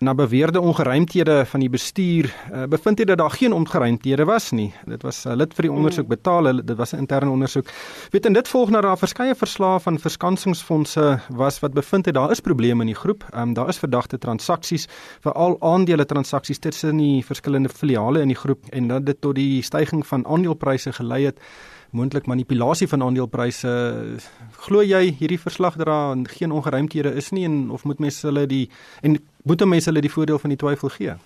na 0.00 0.14
beweerde 0.14 0.60
ongeruimthede 0.60 1.44
van 1.46 1.60
die 1.60 1.68
bestuur 1.68 2.30
uh, 2.52 2.64
bevind 2.72 2.98
hy 2.98 3.04
dat 3.04 3.18
daar 3.20 3.34
geen 3.34 3.52
ongeruimthede 3.52 4.24
was 4.24 4.50
nie. 4.56 4.70
Dit 4.88 5.02
was 5.02 5.24
'n 5.24 5.28
uh, 5.28 5.36
lid 5.36 5.52
vir 5.54 5.62
die 5.62 5.72
ondersoek 5.72 6.06
mm. 6.08 6.14
betaal, 6.14 6.64
dit 6.64 6.76
was 6.76 6.92
'n 6.92 6.96
interne 7.04 7.30
ondersoek. 7.30 7.66
Weet 8.10 8.26
en 8.26 8.32
dit 8.32 8.48
volg 8.48 8.70
na 8.70 8.80
daar 8.80 8.98
verskeie 8.98 9.34
verslae 9.34 9.80
van 9.80 9.98
verskansingsfondse 9.98 11.20
was 11.28 11.60
wat 11.60 11.72
bevind 11.72 12.06
het 12.06 12.14
daar 12.14 12.30
is 12.30 12.40
probleme 12.40 12.80
in 12.80 12.86
die 12.86 13.00
groep. 13.02 13.24
Ehm 13.30 13.42
um, 13.42 13.52
daar 13.52 13.68
is 13.68 13.78
verdagte 13.78 14.18
transaksies, 14.18 14.88
veral 15.20 15.56
aandele 15.60 16.06
transaksies 16.06 16.58
tussen 16.58 16.96
die 16.96 17.24
verskillende 17.24 17.68
filiale 17.68 18.20
in 18.20 18.28
die 18.28 18.40
groep 18.40 18.64
en 18.70 18.88
dat 18.88 19.06
dit 19.06 19.20
tot 19.20 19.34
die 19.34 19.62
stygings 19.62 20.08
van 20.08 20.26
aandelepryse 20.26 20.92
gelei 20.92 21.24
het 21.24 21.38
moontlik 21.90 22.26
manipulasie 22.26 22.88
van 22.88 23.02
aandelepryse. 23.02 23.70
Glo 24.66 24.82
jy 24.82 25.02
hierdie 25.18 25.40
verslag 25.40 25.76
dat 25.76 25.86
daar 25.86 26.16
geen 26.36 26.52
ongeruimthede 26.52 27.14
is 27.14 27.30
nie 27.30 27.44
en 27.44 27.70
of 27.70 27.84
moet 27.84 27.98
mense 27.98 28.26
hulle 28.26 28.46
die 28.46 28.68
en 29.02 29.18
moet 29.42 29.64
mense 29.64 29.90
hulle 29.90 30.00
die 30.00 30.12
voordeel 30.12 30.38
van 30.38 30.54
die 30.54 30.58
twyfel 30.58 30.88
gee? 30.98 31.16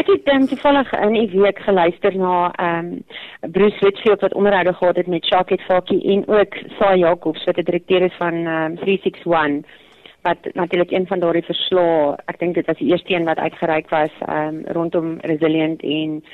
Ek 0.00 0.08
het 0.08 0.24
dan 0.24 0.46
toevallig 0.48 0.92
in 0.92 1.16
'n 1.16 1.40
week 1.40 1.58
geluister 1.58 2.16
na 2.16 2.50
ehm 2.56 2.78
um, 2.78 3.04
Bruce 3.52 3.78
Whitfield 3.80 4.20
wat 4.20 4.34
onderhoude 4.34 4.72
gehad 4.72 4.96
het 4.96 5.06
met 5.06 5.24
Shaket 5.24 5.60
Fakkie 5.60 6.02
en 6.12 6.28
ook 6.28 6.54
Saai 6.78 6.98
Jacobs 6.98 7.44
wat 7.44 7.54
die 7.54 7.64
direkteur 7.64 8.02
is 8.02 8.16
van 8.18 8.34
ehm 8.34 8.70
um, 8.70 8.76
361 8.76 9.80
wat 10.22 10.38
natuurlik 10.54 10.90
een 10.90 11.06
van 11.06 11.20
daardie 11.20 11.42
verslae, 11.42 12.16
ek 12.24 12.38
dink 12.38 12.54
dit 12.54 12.66
was 12.66 12.78
die 12.78 12.90
eerste 12.90 13.14
een 13.14 13.24
wat 13.24 13.38
uitgereik 13.38 13.90
was 13.90 14.10
ehm 14.20 14.48
um, 14.48 14.64
rondom 14.66 15.18
resilient 15.20 15.82
en 15.82 16.24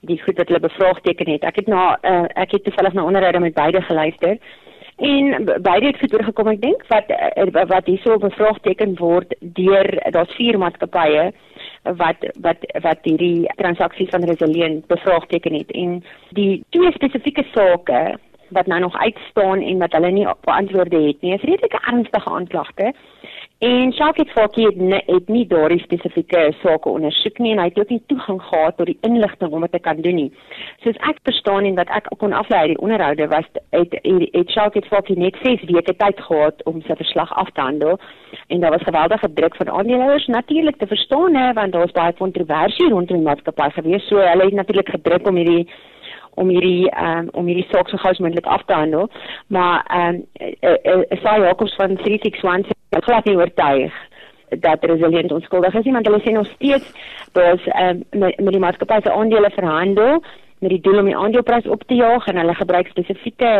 die 0.00 0.20
goed 0.22 0.36
wat 0.36 0.48
hulle 0.48 0.60
bevraagteken 0.60 1.30
het. 1.32 1.44
Ek 1.44 1.56
het 1.62 1.66
na 1.66 1.98
uh, 2.02 2.24
ek 2.34 2.56
het 2.56 2.64
toevallig 2.64 2.92
na 2.92 3.04
onderhoude 3.04 3.40
met 3.40 3.54
beide 3.54 3.82
geluister. 3.82 4.38
En 4.96 5.44
beide 5.62 5.86
het 5.86 5.98
goed 5.98 6.14
oorgekom 6.14 6.48
ek 6.54 6.62
dink 6.62 6.86
wat 6.90 7.10
uh, 7.14 7.66
wat 7.70 7.86
hierso 7.86 8.18
bevraagteken 8.18 8.96
word 8.98 9.34
deur 9.40 9.90
daar's 10.10 10.34
vier 10.38 10.58
maatskappye 10.58 11.30
wat 11.82 12.24
wat 12.42 12.64
wat 12.82 13.04
hierdie 13.06 13.46
transaksies 13.56 14.10
van 14.10 14.26
Resilient 14.26 14.86
bevraagteken 14.86 15.54
het 15.54 15.70
en 15.70 16.00
die 16.34 16.64
twee 16.74 16.92
spesifieke 16.92 17.44
sake 17.54 18.18
wat 18.50 18.66
nou 18.66 18.80
nog 18.80 18.98
uitstaan 18.98 19.62
en 19.62 19.78
wat 19.78 19.92
hulle 19.92 20.10
nie 20.10 20.26
beantwoorde 20.40 21.00
het 21.06 21.20
nie. 21.20 21.34
Is 21.34 21.42
redelike 21.42 21.80
ernstige 21.86 22.30
aanklagte. 22.30 22.92
En 23.58 23.92
Shaket 23.92 24.30
Fakkie 24.30 24.66
het, 24.66 24.76
ne, 24.76 25.02
het 25.06 25.28
nie 25.28 25.46
daardie 25.50 25.80
spesifieke 25.82 26.52
sake 26.60 26.88
ondersoek 26.88 27.40
nie 27.42 27.56
en 27.56 27.58
hy 27.58 27.64
het 27.72 27.80
ook 27.80 27.88
nie 27.90 28.02
toegang 28.06 28.38
gehad 28.42 28.76
tot 28.78 28.86
die 28.86 28.98
inligting 29.02 29.50
om 29.50 29.64
dit 29.66 29.72
te 29.74 29.80
kan 29.82 29.98
doen 30.04 30.14
nie. 30.14 30.28
Soos 30.84 31.00
ek 31.10 31.18
verstaan 31.26 31.66
en 31.66 31.74
wat 31.80 31.90
ek 31.90 32.06
kon 32.22 32.36
aflei 32.38 32.60
uit 32.60 32.70
die 32.76 32.78
onderhoude 32.86 33.26
was 33.32 33.48
het 33.50 33.96
het, 33.98 33.98
het 34.36 34.54
Shaket 34.54 34.86
Fakkie 34.86 35.18
net 35.18 35.40
6 35.42 35.66
weke 35.72 35.96
tyd 35.98 36.22
gehad 36.28 36.62
om 36.70 36.78
sy 36.86 36.94
verslag 37.02 37.34
af 37.34 37.50
te 37.50 37.66
handel. 37.66 37.98
En 38.46 38.62
daar 38.62 38.76
was 38.76 38.86
geweldige 38.86 39.32
druk 39.40 39.56
van 39.56 39.74
aandeelhouers 39.80 40.26
natuurlik 40.26 40.78
te 40.78 40.86
verstaan 40.86 41.34
hè 41.34 41.52
want 41.58 41.72
daar 41.72 41.88
was 41.88 41.98
baie 41.98 42.14
kontroversie 42.22 42.88
rondom 42.88 43.16
die 43.18 43.26
maatskappy 43.26 43.70
gewees. 43.74 44.06
So 44.06 44.22
hulle 44.22 44.44
het 44.52 44.54
natuurlik 44.54 44.94
gedruk 44.94 45.26
om 45.26 45.42
hierdie 45.42 45.66
om 46.38 46.48
hierdie 46.54 46.88
um, 46.94 47.28
om 47.32 47.46
hierdie 47.50 47.66
saak 47.70 47.90
so 47.90 48.00
gou 48.00 48.12
as 48.14 48.22
moontlik 48.22 48.46
af 48.46 48.64
te 48.66 48.76
handel. 48.78 49.10
Maar 49.46 49.84
ehm 49.86 50.22
um, 50.62 51.04
Saai 51.22 51.40
Jacobs 51.42 51.74
van 51.74 51.96
361 51.96 52.76
het 52.90 53.04
glad 53.04 53.24
nie 53.24 53.36
oortuig 53.36 53.94
dat 54.48 54.84
resilient 54.84 55.32
onskuldig 55.32 55.74
is 55.74 55.84
nie, 55.84 55.92
want 55.92 56.06
hulle 56.06 56.20
sê 56.24 56.32
nog 56.32 56.50
steeds 56.56 56.92
daar's 57.32 57.66
ehm 57.66 58.02
um, 58.12 58.20
met, 58.20 58.40
met 58.40 58.52
die 58.52 58.64
maatskappy 58.66 59.00
se 59.02 59.12
aandele 59.12 59.50
verhandel 59.50 60.22
met 60.58 60.70
die 60.70 60.80
doel 60.80 60.98
om 60.98 61.04
die 61.04 61.16
aandeleprys 61.16 61.66
op 61.70 61.82
te 61.86 61.94
jaag 61.94 62.26
en 62.26 62.36
hulle 62.36 62.54
gebruik 62.54 62.88
spesifieke 62.94 63.52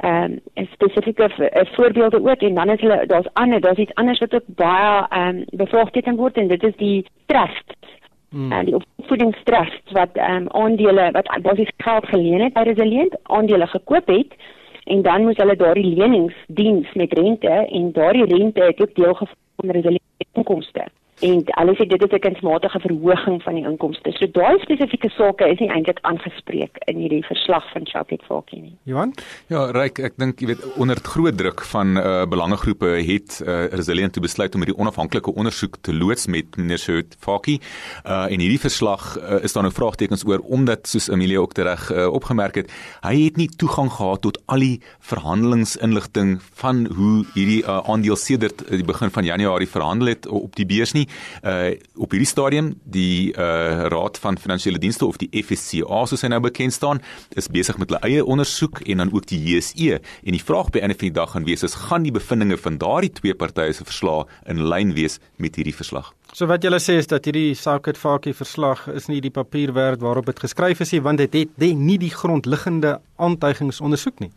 ehm 0.00 0.38
um, 0.54 0.66
spesifieke 0.72 1.28
voorbeelde 1.74 2.22
ook 2.30 2.40
en 2.40 2.54
dan 2.54 2.70
is 2.70 2.80
hulle 2.80 3.06
daar's 3.06 3.32
ander 3.32 3.60
daar's 3.60 3.78
iets 3.78 3.94
anders 3.94 4.18
wat 4.18 4.34
ook 4.34 4.46
baie 4.46 5.06
ehm 5.08 5.36
um, 5.36 5.44
bevraagteken 5.50 6.16
word 6.16 6.36
en 6.36 6.48
dit 6.48 6.62
is 6.62 6.76
die 6.76 7.06
trust 7.26 7.76
Hmm. 8.30 8.52
En 8.52 8.64
die 8.64 8.74
opvoedingstrust 8.74 9.90
wat 9.92 10.12
ehm 10.12 10.34
um, 10.34 10.48
aandele 10.48 11.10
wat 11.10 11.42
basies 11.42 11.70
geld 11.76 12.06
geleen 12.06 12.40
het 12.40 12.52
by 12.52 12.60
Resilient, 12.60 13.16
aandele 13.22 13.66
gekoop 13.66 14.06
het 14.06 14.34
en 14.84 15.02
dan 15.02 15.22
moes 15.22 15.36
hulle 15.36 15.56
daardie 15.56 15.96
leningsdiens 15.96 16.92
met 16.94 17.12
rente 17.12 17.48
en 17.48 17.92
daardie 17.92 18.24
rente 18.24 18.60
het 18.60 18.80
ook 18.80 18.94
deel 18.94 19.14
gevorm 19.14 19.46
van 19.56 19.70
Resilient 19.70 20.02
inkomste 20.32 20.84
en 21.20 21.42
hulle 21.44 21.74
sê 21.74 21.86
dit 21.86 22.02
is 22.02 22.12
'n 22.12 22.18
kunsmatige 22.18 22.80
verhoging 22.80 23.42
van 23.42 23.54
die 23.54 23.64
inkomste. 23.64 24.12
So 24.12 24.26
daai 24.26 24.58
spesifieke 24.58 25.10
sake 25.10 25.48
is 25.48 25.58
nie 25.58 25.70
eintlik 25.70 25.98
aangespreek 26.02 26.78
in 26.86 26.96
hierdie 26.96 27.24
verslag 27.24 27.64
van 27.72 27.86
Chapet 27.86 28.22
Falkie 28.22 28.60
nie. 28.60 28.76
Johan? 28.84 29.14
Ja, 29.48 29.70
Ryk, 29.70 29.98
ek 29.98 30.16
dink 30.16 30.40
jy 30.40 30.46
weet 30.46 30.76
onder 30.76 30.96
groot 31.02 31.36
druk 31.36 31.60
van 31.62 31.96
uh, 31.96 32.26
belangegroepe 32.26 32.86
het 32.86 33.42
uh, 33.46 33.66
Resilient 33.72 34.12
toe 34.12 34.22
besluit 34.22 34.54
om 34.54 34.60
hierdie 34.60 34.78
onafhanklike 34.78 35.34
ondersoek 35.34 35.76
te 35.80 35.94
loods 35.94 36.26
met 36.26 36.56
meneer 36.56 36.78
Chapet 36.78 37.16
Falkie. 37.18 37.60
Uh, 38.06 38.30
en 38.30 38.38
hierdie 38.40 38.60
verslag 38.60 39.18
uh, 39.18 39.42
is 39.42 39.52
daar 39.52 39.62
nou 39.62 39.74
vraagtekens 39.74 40.24
oor 40.26 40.38
omdat 40.38 40.86
soos 40.86 41.10
Amelia 41.10 41.38
ook 41.38 41.56
reg 41.58 41.90
uh, 41.90 42.06
opgemerk 42.12 42.54
het, 42.54 42.70
hy 43.02 43.24
het 43.24 43.36
nie 43.36 43.48
toegang 43.48 43.90
gehad 43.90 44.22
tot 44.22 44.38
al 44.46 44.62
die 44.62 44.80
verhandelingsinligting 45.00 46.38
van 46.62 46.86
hoe 46.94 47.24
hierdie 47.34 47.62
uh, 47.64 47.80
aandeel 47.90 48.16
sedert 48.16 48.62
die 48.70 48.84
begin 48.84 49.10
van 49.10 49.24
Januarie 49.24 49.68
verhandel 49.68 50.06
het 50.14 50.26
op 50.26 50.56
die 50.56 50.66
beurs 50.66 50.92
nie 50.92 51.07
uh 51.42 51.70
op 51.98 52.14
hierdie 52.14 52.28
stadium 52.28 52.72
die 52.84 53.32
uh 53.32 53.88
Raad 53.92 54.18
van 54.22 54.38
Finansiële 54.38 54.78
Dienste 54.78 55.06
of 55.06 55.18
die 55.20 55.28
FSCA 55.42 56.04
soos 56.06 56.22
hy 56.22 56.30
nou 56.32 56.40
bekend 56.44 56.72
staan 56.72 57.02
is 57.36 57.50
besig 57.52 57.78
met 57.78 57.90
hulle 57.90 58.02
eie 58.06 58.24
ondersoek 58.24 58.82
en 58.86 59.02
dan 59.02 59.12
ook 59.12 59.26
die 59.30 59.40
JSE 59.50 59.98
en 59.98 60.36
die 60.36 60.42
vraag 60.42 60.70
by 60.74 60.82
enige 60.84 61.10
dag 61.14 61.32
gaan 61.34 61.48
wees 61.48 61.64
is 61.66 61.76
gaan 61.88 62.06
die 62.06 62.14
bevindinge 62.14 62.58
van 62.60 62.78
daardie 62.78 63.12
twee 63.12 63.34
partye 63.34 63.72
se 63.72 63.84
verslae 63.88 64.26
in 64.46 64.64
lyn 64.68 64.94
wees 64.96 65.18
met 65.36 65.56
hierdie 65.56 65.76
verslag? 65.76 66.12
So 66.32 66.46
wat 66.46 66.62
julle 66.62 66.80
sê 66.82 66.98
is 67.00 67.08
dat 67.08 67.24
hierdie 67.24 67.54
Saket 67.56 67.96
Fakie 67.96 68.34
verslag 68.36 68.86
is 68.92 69.08
nie 69.08 69.20
die 69.24 69.32
papier 69.32 69.72
werd 69.72 70.02
waarop 70.04 70.28
dit 70.28 70.40
geskryf 70.44 70.84
is 70.84 70.92
nie 70.92 71.02
want 71.04 71.22
dit 71.24 71.34
het, 71.34 71.56
het 71.56 71.84
nie 71.88 71.98
die 71.98 72.12
grondliggende 72.12 72.98
aantuigings 73.16 73.80
ondersoek 73.80 74.20
nie 74.24 74.32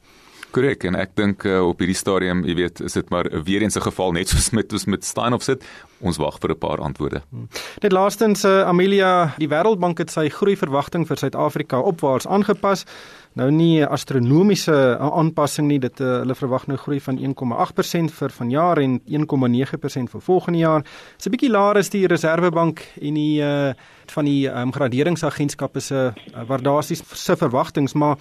Korrek 0.52 0.84
en 0.84 0.98
ek 1.00 1.16
dink 1.16 1.46
uh, 1.48 1.62
op 1.64 1.80
hierdie 1.80 1.98
stadium, 1.98 2.44
jy 2.48 2.56
weet, 2.60 2.82
is 2.84 2.98
dit 2.98 3.10
maar 3.10 3.30
weer 3.48 3.62
eens 3.62 3.78
'n 3.78 3.88
geval 3.88 4.12
net 4.12 4.30
soos 4.30 4.52
met 4.52 4.74
ons 4.74 4.86
met 4.86 5.04
Steinhoff 5.04 5.44
sit. 5.44 5.64
Ons 6.02 6.18
wag 6.18 6.40
vir 6.40 6.52
'n 6.52 6.58
paar 6.58 6.80
antwoorde. 6.80 7.22
Hmm. 7.30 7.48
Net 7.82 7.92
laastens 7.92 8.44
uh, 8.44 8.68
Amelia, 8.68 9.34
die 9.38 9.48
Wêreldbank 9.48 9.98
het 9.98 10.12
sy 10.12 10.30
groeiverwagting 10.30 11.08
vir 11.08 11.18
Suid-Afrika 11.18 11.80
opwaarts 11.80 12.28
aangepas. 12.28 12.86
Nou 13.34 13.52
nie 13.52 13.80
'n 13.80 13.88
astronomiese 13.88 14.98
aanpassing 15.00 15.68
nie, 15.68 15.80
dit 15.80 16.00
uh, 16.02 16.20
hulle 16.20 16.36
verwag 16.36 16.68
nou 16.68 16.78
groei 16.78 17.00
van 17.00 17.18
1,8% 17.18 18.12
vir 18.12 18.30
vanjaar 18.30 18.78
en 18.78 19.00
1,9% 19.08 20.10
vir 20.10 20.22
volgende 20.22 20.60
jaar. 20.60 20.82
Dit's 20.84 21.28
'n 21.28 21.32
bietjie 21.32 21.52
laer 21.52 21.78
as 21.78 21.90
die 21.90 22.08
Reserwebank 22.08 22.82
en 23.02 23.14
die 23.14 23.42
uh, 23.42 23.74
van 24.12 24.26
die 24.26 24.48
um, 24.48 24.72
graderingsagentskappe 24.72 25.80
se 25.80 26.14
uh, 26.14 26.44
waardasies 26.48 27.04
se 27.14 27.36
verwagtinge, 27.36 27.90
maar 27.94 28.18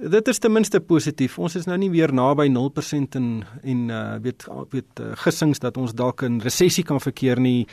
Dit 0.00 0.28
is 0.28 0.38
ten 0.38 0.52
minste 0.52 0.80
positief. 0.80 1.38
Ons 1.38 1.56
is 1.56 1.66
nou 1.68 1.76
nie 1.78 1.90
weer 1.92 2.12
naby 2.14 2.48
0% 2.48 3.16
en 3.18 3.26
en 3.62 3.80
uh, 3.88 4.16
weet 4.22 4.46
weet 4.72 5.00
uh, 5.00 5.12
gissings 5.24 5.60
dat 5.60 5.76
ons 5.76 5.92
dalk 5.92 6.22
in 6.22 6.40
resessie 6.40 6.84
kan 6.84 7.00
verkeer 7.00 7.40
nie. 7.40 7.66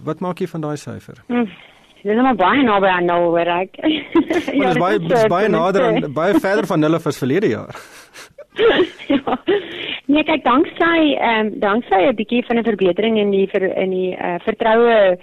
Wat 0.00 0.20
maak 0.24 0.40
jy 0.40 0.48
van 0.48 0.64
daai 0.64 0.76
syfer? 0.76 1.20
Hm. 1.28 1.44
Dit 2.04 2.12
is 2.12 2.20
maar 2.20 2.36
baie 2.36 2.62
naby 2.64 2.88
aan 2.88 3.06
nul, 3.08 3.30
hoor 3.32 3.48
ek. 3.48 3.76
ja, 3.84 4.00
dit 4.20 4.64
is 4.70 4.80
baie 4.80 4.98
dit 4.98 5.12
is 5.12 5.28
baie 5.32 5.48
nader 5.48 5.84
aan 5.88 6.12
baie 6.12 6.40
verder 6.40 6.66
van 6.68 6.80
nul 6.80 6.96
as 7.00 7.20
verlede 7.20 7.52
jaar. 7.52 7.76
ja. 9.12 9.36
Nee, 10.06 10.22
kyk, 10.24 10.44
danksy 10.44 11.14
ehm 11.16 11.46
um, 11.46 11.52
danksy 11.60 12.00
'n 12.06 12.16
bietjie 12.16 12.44
van 12.46 12.58
'n 12.58 12.64
verbetering 12.64 13.18
in 13.18 13.30
die 13.30 13.48
ver, 13.48 13.64
in 13.76 13.90
die 13.90 14.12
uh, 14.16 14.36
vertroue 14.44 15.18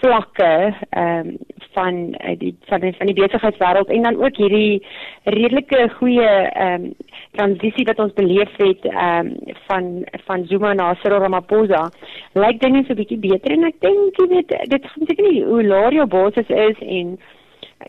vlakke 0.00 0.74
ehm 0.90 1.28
um, 1.28 1.36
van 1.72 1.94
uh, 1.94 2.34
die 2.38 2.54
van 2.66 2.80
die, 2.80 2.92
van 2.98 3.06
die 3.06 3.14
besigheidswêreld 3.14 3.90
en 3.94 4.02
dan 4.02 4.16
ook 4.24 4.36
hierdie 4.36 4.82
redelike 5.24 5.88
goeie 5.98 6.28
ehm 6.28 6.84
um, 6.84 6.94
transisie 7.38 7.84
wat 7.86 7.98
ons 7.98 8.12
beleef 8.12 8.54
het 8.56 8.84
ehm 8.90 9.26
um, 9.26 9.56
van 9.68 9.90
van 10.26 10.46
Zuma 10.46 10.72
na 10.74 10.94
Cyril 11.02 11.22
Ramaphosa 11.24 11.88
lyk 12.32 12.60
dinge 12.60 12.84
so 12.84 12.92
'n 12.92 13.00
bietjie 13.02 13.18
beter 13.18 13.52
en 13.52 13.64
ek 13.64 13.80
dink 13.80 14.20
jy 14.20 14.26
weet 14.34 14.56
dit 14.74 14.88
gaan 14.92 15.06
seker 15.06 15.30
nie 15.30 15.44
hoe 15.44 15.62
laer 15.62 15.92
jou 15.92 16.06
basis 16.06 16.48
is 16.48 16.78
en 16.80 17.18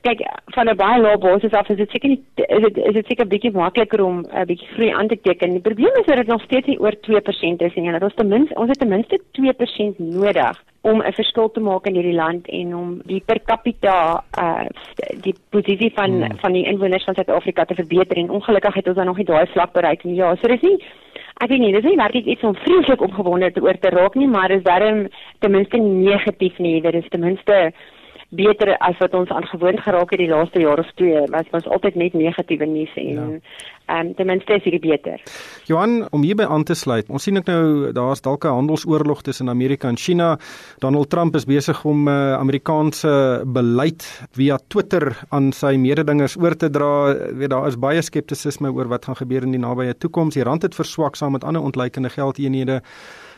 kyk 0.08 0.22
van 0.56 0.70
'n 0.70 0.76
baie 0.76 1.02
lae 1.02 1.18
basis 1.18 1.54
af 1.54 1.70
is 1.70 1.78
dit 1.78 1.92
seker 1.92 2.10
nie 2.10 2.22
is 2.36 2.62
dit 2.68 2.78
is 2.78 2.94
dit 2.94 3.08
seker 3.08 3.28
bietjie 3.28 3.52
makliker 3.52 4.04
om 4.04 4.20
'n 4.20 4.26
uh, 4.36 4.46
bietjie 4.46 4.68
groei 4.74 4.90
aan 4.90 5.08
te 5.08 5.22
teken. 5.22 5.52
Die 5.52 5.68
probleem 5.70 5.96
is 6.00 6.06
dat 6.06 6.18
dit 6.18 6.28
nog 6.28 6.42
steeds 6.42 6.68
nie 6.68 6.80
oor 6.80 6.96
2% 6.96 7.62
is 7.62 7.76
nie. 7.76 7.92
Dat 7.92 8.04
ons 8.04 8.16
ten 8.16 8.28
minste 8.28 8.56
ons 8.56 8.70
het 8.70 8.80
ten 8.80 8.90
minste 8.90 9.20
2% 9.32 9.98
nodig 9.98 10.71
om 10.82 11.02
'n 11.02 11.14
verskil 11.14 11.52
te 11.52 11.60
maak 11.60 11.86
in 11.86 11.96
hierdie 11.96 12.16
land 12.16 12.48
en 12.48 12.76
om 12.76 13.02
die 13.06 13.22
per 13.26 13.40
capita 13.46 14.24
uh 14.38 14.66
die 15.22 15.36
posisie 15.50 15.92
van 15.94 16.12
hmm. 16.12 16.38
van 16.42 16.54
die 16.54 16.66
inwoners 16.66 17.04
van 17.04 17.16
Suid-Afrika 17.16 17.66
te 17.66 17.76
verbeter 17.76 18.18
en 18.18 18.30
ongelukkig 18.30 18.74
het 18.74 18.88
ons 18.88 18.96
dan 18.96 19.06
nog 19.06 19.18
nie 19.18 19.26
daai 19.26 19.46
vlak 19.48 19.72
bereik 19.74 20.04
nie. 20.04 20.16
Ja, 20.16 20.36
so 20.36 20.48
dis 20.48 20.62
nie 20.62 20.78
ek 21.42 21.50
weet 21.50 21.60
nie, 21.60 21.72
dis 21.74 21.84
nie 21.84 21.98
werklik 21.98 22.26
iets 22.26 22.44
om 22.44 22.56
vreeslik 22.56 23.02
opgewonde 23.02 23.52
te 23.52 23.62
oor 23.62 23.78
te 23.80 23.90
raak 23.90 24.16
nie, 24.16 24.28
maar 24.28 24.52
is 24.52 24.64
darem 24.64 25.08
ten 25.40 25.52
minste 25.52 25.78
nie 25.78 26.10
negatief 26.10 26.58
nie. 26.58 26.82
Dit 26.82 26.94
is 26.94 27.10
ten 27.10 27.20
minste 27.20 27.72
beter 28.32 28.78
as 28.80 28.98
wat 29.00 29.14
ons 29.18 29.30
aan 29.30 29.46
gewoond 29.52 29.80
geraak 29.84 30.14
het 30.14 30.20
die 30.20 30.30
laaste 30.30 30.60
jaar 30.64 30.80
of 30.80 30.92
twee. 30.96 31.24
Was 31.52 31.68
altyd 31.68 31.96
net 32.00 32.14
negatiewe 32.16 32.66
nuus 32.66 32.94
en 32.96 33.10
ja. 33.12 33.26
um, 34.00 34.14
ten 34.16 34.26
minste 34.30 34.56
is 34.56 34.64
dit 34.64 34.82
beter. 34.82 35.20
Johan, 35.68 36.08
om 36.16 36.24
hierby 36.24 36.48
aan 36.48 36.64
te 36.64 36.76
sluit. 36.76 37.10
Ons 37.12 37.28
sien 37.28 37.38
ek 37.38 37.50
nou 37.52 37.92
daar's 37.96 38.24
dalk 38.24 38.46
'n 38.46 38.56
handelsoorlog 38.62 39.22
tussen 39.22 39.50
Amerika 39.50 39.88
en 39.88 39.98
China. 39.98 40.38
Donald 40.80 41.10
Trump 41.10 41.36
is 41.36 41.46
besig 41.46 41.84
om 41.86 42.08
uh, 42.08 42.34
Amerikaanse 42.34 43.44
beleid 43.46 44.08
via 44.32 44.60
Twitter 44.68 45.12
aan 45.30 45.52
sy 45.52 45.76
mededingers 45.76 46.38
oor 46.38 46.56
te 46.56 46.70
dra. 46.70 47.14
Weet 47.36 47.50
daar 47.50 47.68
is 47.68 47.80
baie 47.80 48.02
skeptisisme 48.02 48.72
oor 48.72 48.88
wat 48.88 49.06
gaan 49.06 49.16
gebeur 49.16 49.44
in 49.44 49.52
die 49.52 49.60
nabye 49.60 49.98
toekoms. 49.98 50.34
Die 50.34 50.44
rand 50.44 50.62
het 50.62 50.76
verswak 50.76 51.16
saam 51.16 51.32
met 51.32 51.44
ander 51.44 51.62
ontleikende 51.62 52.10
geldeenhede. 52.10 52.82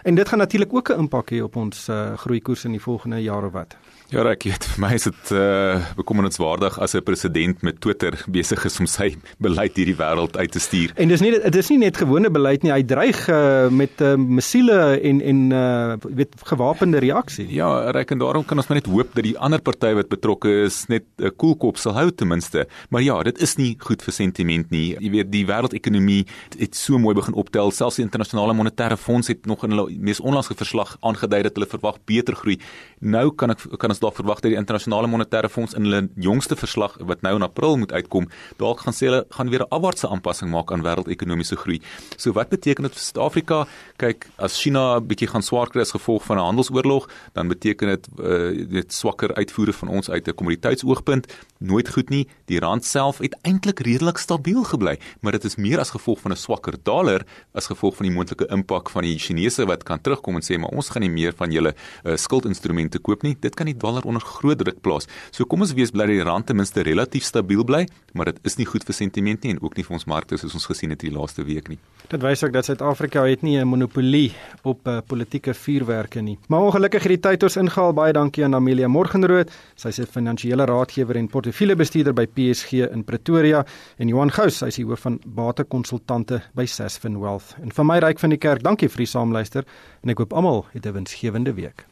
En 0.03 0.15
dit 0.15 0.27
gaan 0.27 0.37
natuurlik 0.37 0.73
ook 0.73 0.89
'n 0.89 0.99
impak 0.99 1.31
hê 1.31 1.41
op 1.41 1.55
ons 1.55 1.87
uh, 1.89 2.13
groeikoers 2.13 2.63
in 2.63 2.71
die 2.71 2.81
volgende 2.81 3.21
jare 3.21 3.49
wat. 3.49 3.77
Ja, 4.13 4.21
ek 4.29 4.43
weet 4.45 4.65
vir 4.67 4.81
my 4.83 4.91
is 4.93 5.07
dit 5.07 5.31
uh 5.33 5.79
bekommerniswaardig 5.97 6.75
as 6.79 6.93
'n 6.93 7.01
president 7.01 7.61
met 7.61 7.79
Twitter 7.81 8.13
besig 8.29 8.65
is 8.65 8.79
om 8.79 8.85
sy 8.85 9.15
beleid 9.39 9.75
hierdie 9.75 9.95
wêreld 9.95 10.37
uit 10.37 10.51
te 10.51 10.59
stuur. 10.59 10.91
En 10.95 11.07
dis 11.07 11.21
nie 11.21 11.31
dit 11.31 11.55
is 11.55 11.69
nie 11.69 11.77
net 11.77 11.97
gewone 11.97 12.29
beleid 12.29 12.63
nie, 12.63 12.71
hy 12.71 12.83
dreig 12.83 13.27
uh 13.29 13.69
met 13.69 14.01
uh, 14.01 14.15
missiele 14.15 14.99
en 15.01 15.21
en 15.21 15.39
uh 15.51 15.95
weet 16.03 16.35
gewapende 16.43 16.99
reaksie. 16.99 17.47
Ja, 17.49 17.89
ek 17.89 18.11
en 18.11 18.19
daarom 18.19 18.45
kan 18.45 18.57
ons 18.57 18.67
maar 18.67 18.77
net 18.77 18.91
hoop 18.91 19.15
dat 19.15 19.23
die 19.23 19.37
ander 19.39 19.61
party 19.61 19.93
wat 19.93 20.09
betrokke 20.09 20.63
is 20.67 20.85
net 20.87 21.05
'n 21.17 21.25
uh, 21.25 21.29
koelkop 21.35 21.77
sal 21.77 21.93
hou 21.93 22.11
ten 22.11 22.27
minste. 22.27 22.67
Maar 22.89 23.01
ja, 23.01 23.23
dit 23.23 23.41
is 23.41 23.55
nie 23.57 23.75
goed 23.79 24.03
vir 24.03 24.13
sentiment 24.13 24.69
nie. 24.69 24.95
Jy 24.99 25.09
weet 25.09 25.31
die 25.31 25.45
wêreldekonomie 25.45 26.25
het 26.59 26.75
so 26.75 26.99
mooi 26.99 27.15
begin 27.15 27.33
optel. 27.33 27.71
Selfs 27.71 27.95
die 27.95 28.05
internasionale 28.05 28.53
monetaire 28.53 28.97
fonds 28.97 29.27
het 29.27 29.45
nog 29.45 29.63
in 29.63 29.71
hulle 29.71 29.92
mees 29.99 30.19
onlangse 30.19 30.55
verslag 30.55 30.97
aangedui 31.01 31.41
dat 31.43 31.55
hulle 31.55 31.69
verwag 31.69 31.99
beter 32.05 32.35
groei. 32.35 32.59
Nou 32.99 33.31
kan 33.31 33.51
ek 33.51 33.65
kan 33.79 33.89
ons 33.89 33.99
dalk 33.99 34.15
verwag 34.15 34.41
dat 34.41 34.51
die 34.51 34.59
internasionale 34.59 35.07
monetaire 35.07 35.49
fonds 35.49 35.73
in 35.73 35.87
hulle 35.87 36.09
jongste 36.15 36.55
verslag 36.55 36.97
wat 36.99 37.21
nou 37.21 37.35
in 37.35 37.43
April 37.43 37.77
moet 37.77 37.91
uitkom, 37.91 38.29
dalk 38.57 38.85
gaan 38.85 38.93
sê 38.93 39.09
hulle 39.09 39.25
gaan 39.29 39.49
weer 39.49 39.63
'n 39.63 39.69
afwaartse 39.69 40.07
aanpassing 40.07 40.49
maak 40.51 40.71
aan 40.71 40.83
wêreldekonomiese 40.83 41.55
groei. 41.55 41.81
So 42.17 42.31
wat 42.33 42.49
beteken 42.49 42.83
dit 42.83 42.93
vir 42.93 43.01
Suid-Afrika? 43.01 43.67
Kyk, 43.97 44.27
as 44.37 44.59
China 44.61 44.97
'n 44.97 45.07
bietjie 45.07 45.27
gaan 45.27 45.43
swaar 45.43 45.69
kry 45.69 45.81
as 45.81 45.91
gevolg 45.91 46.23
van 46.23 46.37
'n 46.37 46.47
handelsoorlog, 46.49 47.09
dan 47.33 47.47
beteken 47.47 47.87
dit 47.87 48.07
uh, 48.19 48.67
dit 48.69 48.93
swakker 48.93 49.33
uitvoere 49.35 49.73
van 49.73 49.87
ons 49.87 50.09
uit 50.09 50.27
'n 50.27 50.35
kommoditeitsoogpunt. 50.35 51.27
Nooit 51.59 51.89
goed 51.89 52.09
nie. 52.09 52.27
Die 52.45 52.59
rand 52.59 52.85
self 52.85 53.17
het 53.17 53.35
eintlik 53.41 53.79
redelik 53.79 54.17
stabiel 54.17 54.63
gebly, 54.63 54.99
maar 55.21 55.31
dit 55.31 55.43
is 55.43 55.55
meer 55.55 55.79
as 55.79 55.89
gevolg 55.89 56.19
van 56.19 56.31
'n 56.31 56.37
swakker 56.37 56.75
dollar 56.83 57.25
as 57.53 57.67
gevolg 57.67 57.95
van 57.95 58.05
die 58.05 58.15
moontlike 58.15 58.47
impak 58.47 58.89
van 58.89 59.03
die 59.03 59.17
Chinese 59.19 59.65
wat 59.65 59.82
kan 59.83 60.01
terugkom 60.01 60.35
en 60.39 60.45
sê 60.45 60.57
maar 60.57 60.73
ons 60.73 60.89
gaan 60.89 61.03
nie 61.05 61.11
meer 61.11 61.33
van 61.37 61.51
julle 61.51 61.73
uh, 61.73 62.15
skuldinstrumente 62.15 62.99
koop 62.99 63.23
nie. 63.23 63.35
Dit 63.39 63.55
kan 63.55 63.69
die 63.69 63.77
dollar 63.77 64.03
onder 64.09 64.21
groot 64.21 64.59
druk 64.59 64.81
plaas. 64.81 65.07
So 65.31 65.45
kom 65.45 65.61
ons 65.61 65.73
wees 65.73 65.91
bly 65.91 66.07
dat 66.07 66.17
die 66.17 66.27
rand 66.27 66.47
ten 66.47 66.59
minste 66.59 66.83
relatief 66.83 67.23
stabiel 67.23 67.63
bly, 67.63 67.85
maar 68.13 68.31
dit 68.31 68.39
is 68.43 68.57
nie 68.57 68.67
goed 68.69 68.83
vir 68.83 68.95
sentiment 68.95 69.43
nie 69.43 69.55
en 69.55 69.61
ook 69.61 69.77
nie 69.77 69.83
vir 69.83 69.97
ons 69.99 70.07
markte 70.09 70.37
soos 70.37 70.53
ons 70.53 70.65
gesien 70.65 70.93
het 70.93 71.01
hierdie 71.01 71.17
laaste 71.17 71.43
week 71.43 71.69
nie. 71.69 71.79
Dit 72.11 72.21
wys 72.21 72.43
ook 72.43 72.53
dat 72.53 72.65
Suid-Afrika 72.65 73.23
het 73.25 73.41
nie 73.41 73.57
'n 73.59 73.67
monopolie 73.67 74.33
op 74.63 74.87
uh, 74.87 74.99
politieke 75.07 75.53
vuurwerke 75.53 76.21
nie. 76.21 76.37
Maar 76.47 76.61
ongelukkig 76.61 77.03
het 77.03 77.11
die 77.11 77.19
tyd 77.29 77.43
ons 77.43 77.57
ingehaal. 77.57 77.93
Baie 77.93 78.13
dankie 78.13 78.43
aan 78.43 78.55
Amelia 78.55 78.87
Morgenrood. 78.87 79.51
Sy 79.75 79.87
is 79.87 79.99
'n 79.99 80.05
finansiële 80.05 80.65
raadgewer 80.65 81.15
en 81.15 81.27
portefeuljebestuurder 81.27 82.13
by 82.13 82.25
PSG 82.25 82.71
in 82.91 83.03
Pretoria 83.03 83.65
en 83.97 84.07
Johan 84.07 84.31
Gous, 84.31 84.61
hy 84.61 84.67
is 84.67 84.79
die 84.79 84.85
hoof 84.85 85.05
van 85.05 85.19
batekonsultante 85.25 86.41
by 86.57 86.65
Sasfin 86.69 87.19
Wealth. 87.21 87.55
En 87.63 87.71
vir 87.71 87.85
my 87.85 87.99
ryk 88.03 88.21
van 88.21 88.33
die 88.33 88.39
kerk, 88.41 88.63
dankie 88.65 88.89
vir 88.91 89.03
die 89.03 89.09
saamluister 89.09 89.67
en 90.01 90.09
ek 90.09 90.17
hoop 90.17 90.33
almal 90.33 90.65
het 90.71 90.85
'n 90.85 90.91
winsgewende 90.91 91.53
week. 91.53 91.85